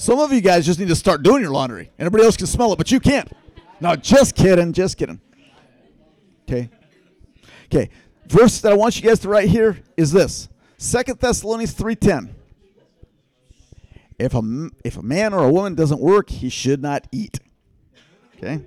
Some 0.00 0.18
of 0.18 0.32
you 0.32 0.40
guys 0.40 0.64
just 0.64 0.80
need 0.80 0.88
to 0.88 0.96
start 0.96 1.22
doing 1.22 1.42
your 1.42 1.50
laundry. 1.50 1.90
Everybody 1.98 2.24
else 2.24 2.34
can 2.34 2.46
smell 2.46 2.72
it, 2.72 2.78
but 2.78 2.90
you 2.90 3.00
can't. 3.00 3.30
No, 3.82 3.94
just 3.96 4.34
kidding, 4.34 4.72
just 4.72 4.96
kidding. 4.96 5.20
Okay. 6.48 6.70
Okay. 7.66 7.90
Verse 8.26 8.62
that 8.62 8.72
I 8.72 8.76
want 8.76 8.96
you 8.96 9.06
guys 9.06 9.18
to 9.18 9.28
write 9.28 9.50
here 9.50 9.78
is 9.98 10.10
this. 10.10 10.48
Second 10.78 11.20
Thessalonians 11.20 11.74
3:10. 11.74 12.30
If 14.18 14.32
a 14.32 14.70
if 14.84 14.96
a 14.96 15.02
man 15.02 15.34
or 15.34 15.44
a 15.44 15.52
woman 15.52 15.74
doesn't 15.74 16.00
work, 16.00 16.30
he 16.30 16.48
should 16.48 16.80
not 16.80 17.06
eat. 17.12 17.38
Okay? 18.38 18.64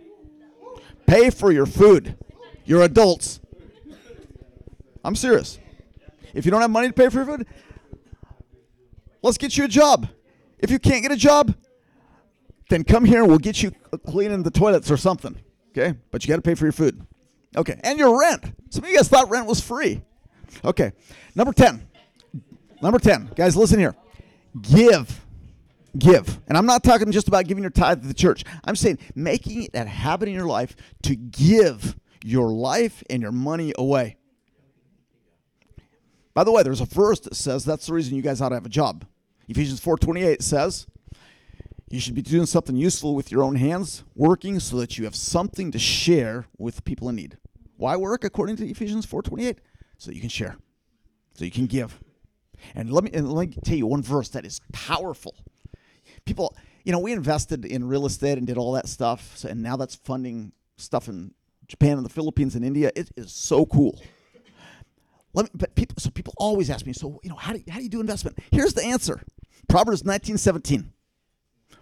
Pay 1.07 1.31
for 1.31 1.51
your 1.51 1.65
food. 1.65 2.15
You're 2.63 2.83
adults. 2.83 3.39
I'm 5.03 5.15
serious. 5.15 5.57
If 6.35 6.45
you 6.45 6.51
don't 6.51 6.61
have 6.61 6.69
money 6.69 6.89
to 6.89 6.93
pay 6.93 7.09
for 7.09 7.23
your 7.23 7.25
food, 7.25 7.47
let's 9.23 9.39
get 9.39 9.57
you 9.57 9.63
a 9.63 9.67
job. 9.67 10.09
If 10.63 10.71
you 10.71 10.79
can't 10.79 11.03
get 11.03 11.11
a 11.11 11.17
job, 11.17 11.53
then 12.69 12.85
come 12.85 13.03
here 13.03 13.19
and 13.19 13.27
we'll 13.27 13.37
get 13.37 13.61
you 13.61 13.71
cleaning 14.07 14.43
the 14.43 14.49
toilets 14.49 14.89
or 14.89 14.95
something. 14.95 15.35
Okay? 15.71 15.97
But 16.09 16.23
you 16.23 16.29
got 16.29 16.37
to 16.37 16.41
pay 16.41 16.55
for 16.55 16.63
your 16.63 16.71
food. 16.71 17.05
Okay. 17.57 17.79
And 17.83 17.99
your 17.99 18.17
rent. 18.17 18.45
Some 18.69 18.85
of 18.85 18.89
you 18.89 18.95
guys 18.95 19.09
thought 19.09 19.29
rent 19.29 19.45
was 19.45 19.59
free. 19.59 20.01
Okay. 20.63 20.93
Number 21.35 21.51
10. 21.51 21.85
Number 22.81 22.97
10. 22.97 23.31
Guys, 23.35 23.57
listen 23.57 23.77
here. 23.77 23.93
Give. 24.61 25.25
Give. 25.97 26.39
And 26.47 26.57
I'm 26.57 26.65
not 26.65 26.81
talking 26.81 27.11
just 27.11 27.27
about 27.27 27.45
giving 27.45 27.63
your 27.63 27.69
tithe 27.69 28.01
to 28.01 28.07
the 28.07 28.13
church. 28.13 28.45
I'm 28.63 28.77
saying 28.77 28.99
making 29.15 29.63
it 29.63 29.71
a 29.73 29.83
habit 29.83 30.29
in 30.29 30.33
your 30.33 30.47
life 30.47 30.77
to 31.03 31.15
give 31.17 31.97
your 32.23 32.49
life 32.49 33.03
and 33.09 33.21
your 33.21 33.33
money 33.33 33.73
away. 33.77 34.15
By 36.33 36.45
the 36.45 36.53
way, 36.53 36.63
there's 36.63 36.81
a 36.81 36.85
verse 36.85 37.19
that 37.19 37.35
says 37.35 37.65
that's 37.65 37.87
the 37.87 37.93
reason 37.93 38.15
you 38.15 38.21
guys 38.21 38.39
ought 38.39 38.49
to 38.49 38.55
have 38.55 38.65
a 38.65 38.69
job. 38.69 39.05
Ephesians 39.47 39.79
4:28 39.79 40.41
says, 40.41 40.87
"You 41.89 41.99
should 41.99 42.15
be 42.15 42.21
doing 42.21 42.45
something 42.45 42.75
useful 42.75 43.15
with 43.15 43.31
your 43.31 43.43
own 43.43 43.55
hands, 43.55 44.03
working 44.15 44.59
so 44.59 44.77
that 44.77 44.97
you 44.97 45.03
have 45.03 45.15
something 45.15 45.71
to 45.71 45.79
share 45.79 46.47
with 46.57 46.83
people 46.85 47.09
in 47.09 47.15
need." 47.15 47.37
Why 47.77 47.95
work 47.95 48.23
according 48.23 48.55
to 48.57 48.69
Ephesians 48.69 49.05
4:28? 49.05 49.59
So 49.97 50.11
you 50.11 50.21
can 50.21 50.29
share. 50.29 50.57
So 51.35 51.45
you 51.45 51.51
can 51.51 51.65
give. 51.65 51.99
And 52.75 52.91
let 52.91 53.03
me 53.03 53.11
and 53.13 53.31
let 53.31 53.49
me 53.49 53.55
tell 53.63 53.75
you 53.75 53.87
one 53.87 54.01
verse 54.01 54.29
that 54.29 54.45
is 54.45 54.61
powerful. 54.71 55.35
People, 56.25 56.55
you 56.85 56.91
know, 56.91 56.99
we 56.99 57.11
invested 57.11 57.65
in 57.65 57.85
real 57.85 58.05
estate 58.05 58.37
and 58.37 58.47
did 58.47 58.57
all 58.57 58.71
that 58.73 58.87
stuff, 58.87 59.35
so, 59.35 59.49
and 59.49 59.61
now 59.61 59.75
that's 59.75 59.95
funding 59.95 60.53
stuff 60.77 61.09
in 61.09 61.33
Japan 61.67 61.97
and 61.97 62.05
the 62.05 62.09
Philippines 62.09 62.55
and 62.55 62.63
India. 62.63 62.91
It 62.95 63.11
is 63.17 63.31
so 63.31 63.65
cool. 63.65 64.01
Let 65.33 65.45
me, 65.45 65.51
but 65.55 65.75
people, 65.75 65.95
so 65.99 66.09
people 66.09 66.33
always 66.37 66.69
ask 66.69 66.85
me, 66.85 66.93
so 66.93 67.19
you 67.23 67.29
know, 67.29 67.35
how 67.35 67.53
do 67.53 67.59
you, 67.59 67.65
how 67.69 67.77
do 67.77 67.83
you 67.83 67.89
do 67.89 67.99
investment? 67.99 68.37
Here's 68.51 68.73
the 68.73 68.83
answer: 68.83 69.23
Proverbs 69.67 70.03
19:17. 70.03 70.85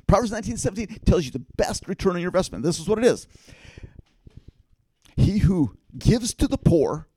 Proverbs 0.08 0.32
19:17 0.32 1.04
tells 1.06 1.26
you 1.26 1.32
the 1.32 1.46
best 1.58 1.88
return 1.88 2.16
on 2.16 2.22
your 2.22 2.30
investment. 2.30 2.64
This 2.64 2.80
is 2.80 2.88
what 2.88 2.98
it 2.98 3.06
is: 3.06 3.28
He 5.18 5.40
who 5.40 5.76
gives 5.98 6.34
to 6.36 6.48
the 6.48 6.58
poor 6.58 7.08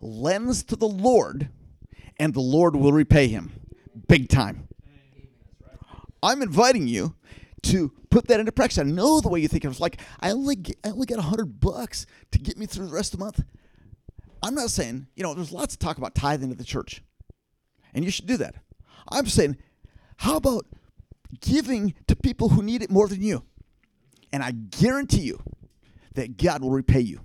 lends 0.00 0.62
to 0.64 0.76
the 0.76 0.88
Lord, 0.88 1.48
and 2.18 2.34
the 2.34 2.40
Lord 2.40 2.76
will 2.76 2.92
repay 2.92 3.28
him, 3.28 3.52
big 4.08 4.28
time. 4.28 4.68
I'm 6.22 6.40
inviting 6.40 6.86
you 6.88 7.14
to 7.64 7.92
put 8.10 8.28
that 8.28 8.40
into 8.40 8.52
practice. 8.52 8.78
I 8.78 8.84
know 8.84 9.20
the 9.20 9.28
way 9.28 9.40
you 9.40 9.48
think. 9.48 9.64
It's 9.64 9.80
like 9.80 10.00
I 10.20 10.30
only 10.30 10.56
get, 10.56 10.76
I 10.84 10.90
only 10.90 11.06
got 11.06 11.18
hundred 11.18 11.60
bucks 11.60 12.06
to 12.32 12.38
get 12.38 12.56
me 12.56 12.66
through 12.66 12.86
the 12.86 12.92
rest 12.92 13.12
of 13.12 13.18
the 13.18 13.24
month. 13.24 13.42
I'm 14.44 14.54
not 14.54 14.68
saying, 14.68 15.06
you 15.16 15.22
know, 15.22 15.32
there's 15.32 15.52
lots 15.52 15.72
of 15.72 15.78
talk 15.78 15.96
about 15.96 16.14
tithing 16.14 16.50
to 16.50 16.54
the 16.54 16.64
church, 16.64 17.02
and 17.94 18.04
you 18.04 18.10
should 18.10 18.26
do 18.26 18.36
that. 18.36 18.56
I'm 19.08 19.26
saying, 19.26 19.56
how 20.18 20.36
about 20.36 20.66
giving 21.40 21.94
to 22.08 22.14
people 22.14 22.50
who 22.50 22.62
need 22.62 22.82
it 22.82 22.90
more 22.90 23.08
than 23.08 23.22
you? 23.22 23.42
And 24.34 24.42
I 24.42 24.50
guarantee 24.50 25.22
you 25.22 25.42
that 26.12 26.36
God 26.36 26.60
will 26.60 26.72
repay 26.72 27.00
you. 27.00 27.20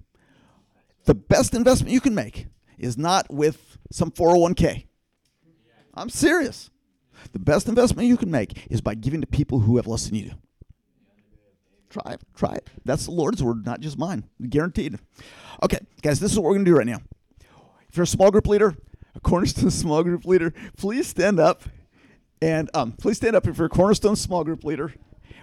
The 1.03 1.13
best 1.13 1.53
investment 1.53 1.91
you 1.91 1.99
can 1.99 2.15
make 2.15 2.47
is 2.77 2.97
not 2.97 3.29
with 3.29 3.77
some 3.91 4.11
401k. 4.11 4.85
I'm 5.95 6.09
serious. 6.09 6.69
The 7.33 7.39
best 7.39 7.67
investment 7.67 8.07
you 8.07 8.15
can 8.15 8.31
make 8.31 8.65
is 8.71 8.79
by 8.79 8.95
giving 8.95 9.19
to 9.19 9.27
people 9.27 9.59
who 9.59 9.75
have 9.75 9.87
less 9.87 10.07
than 10.07 10.15
you 10.15 10.29
do. 10.29 10.35
Try 11.89 12.13
it. 12.13 12.21
Try 12.35 12.53
it. 12.53 12.69
That's 12.85 13.05
the 13.05 13.11
Lord's 13.11 13.41
word, 13.41 13.65
not 13.65 13.79
just 13.79 13.97
mine. 13.97 14.25
Guaranteed. 14.47 14.99
Okay, 15.63 15.79
guys, 16.01 16.19
this 16.19 16.31
is 16.31 16.37
what 16.37 16.45
we're 16.45 16.53
going 16.53 16.65
to 16.65 16.71
do 16.71 16.77
right 16.77 16.85
now. 16.85 16.99
If 17.89 17.97
you're 17.97 18.03
a 18.03 18.07
small 18.07 18.29
group 18.29 18.47
leader, 18.47 18.75
a 19.15 19.19
Cornerstone 19.19 19.71
small 19.71 20.03
group 20.03 20.25
leader, 20.25 20.53
please 20.77 21.07
stand 21.07 21.39
up. 21.39 21.63
And 22.41 22.69
um, 22.73 22.93
please 22.93 23.17
stand 23.17 23.35
up 23.35 23.47
if 23.47 23.57
you're 23.57 23.67
a 23.67 23.69
Cornerstone 23.69 24.15
small 24.15 24.43
group 24.43 24.63
leader. 24.63 24.93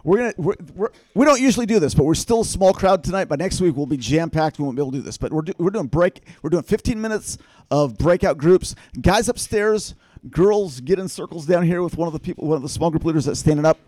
We're 0.02 0.18
gonna 0.18 0.34
we're, 0.36 0.54
we're, 0.74 0.88
we 1.14 1.26
don't 1.26 1.40
usually 1.40 1.66
do 1.66 1.80
this, 1.80 1.92
but 1.92 2.04
we're 2.04 2.14
still 2.14 2.42
a 2.42 2.44
small 2.44 2.72
crowd 2.72 3.02
tonight. 3.02 3.24
But 3.24 3.40
next 3.40 3.60
week 3.60 3.76
we'll 3.76 3.86
be 3.86 3.96
jam 3.96 4.30
packed. 4.30 4.58
We 4.58 4.64
won't 4.64 4.76
be 4.76 4.82
able 4.82 4.92
to 4.92 4.98
do 4.98 5.02
this. 5.02 5.18
But 5.18 5.32
we're 5.32 5.42
do, 5.42 5.52
we're 5.58 5.70
doing 5.70 5.88
break. 5.88 6.22
We're 6.42 6.50
doing 6.50 6.62
15 6.62 7.00
minutes 7.00 7.38
of 7.72 7.98
breakout 7.98 8.38
groups. 8.38 8.76
Guys 9.00 9.28
upstairs, 9.28 9.96
girls 10.30 10.80
get 10.80 11.00
in 11.00 11.08
circles 11.08 11.44
down 11.44 11.64
here 11.64 11.82
with 11.82 11.96
one 11.96 12.06
of 12.06 12.12
the 12.12 12.20
people, 12.20 12.46
one 12.46 12.56
of 12.56 12.62
the 12.62 12.68
small 12.68 12.90
group 12.90 13.04
leaders 13.04 13.24
that's 13.24 13.40
standing 13.40 13.66
up, 13.66 13.78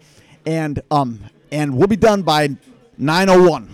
and 0.44 0.82
um 0.90 1.20
and 1.50 1.76
we'll 1.76 1.88
be 1.88 1.96
done 1.96 2.22
by 2.22 2.48
9:01. 2.98 3.68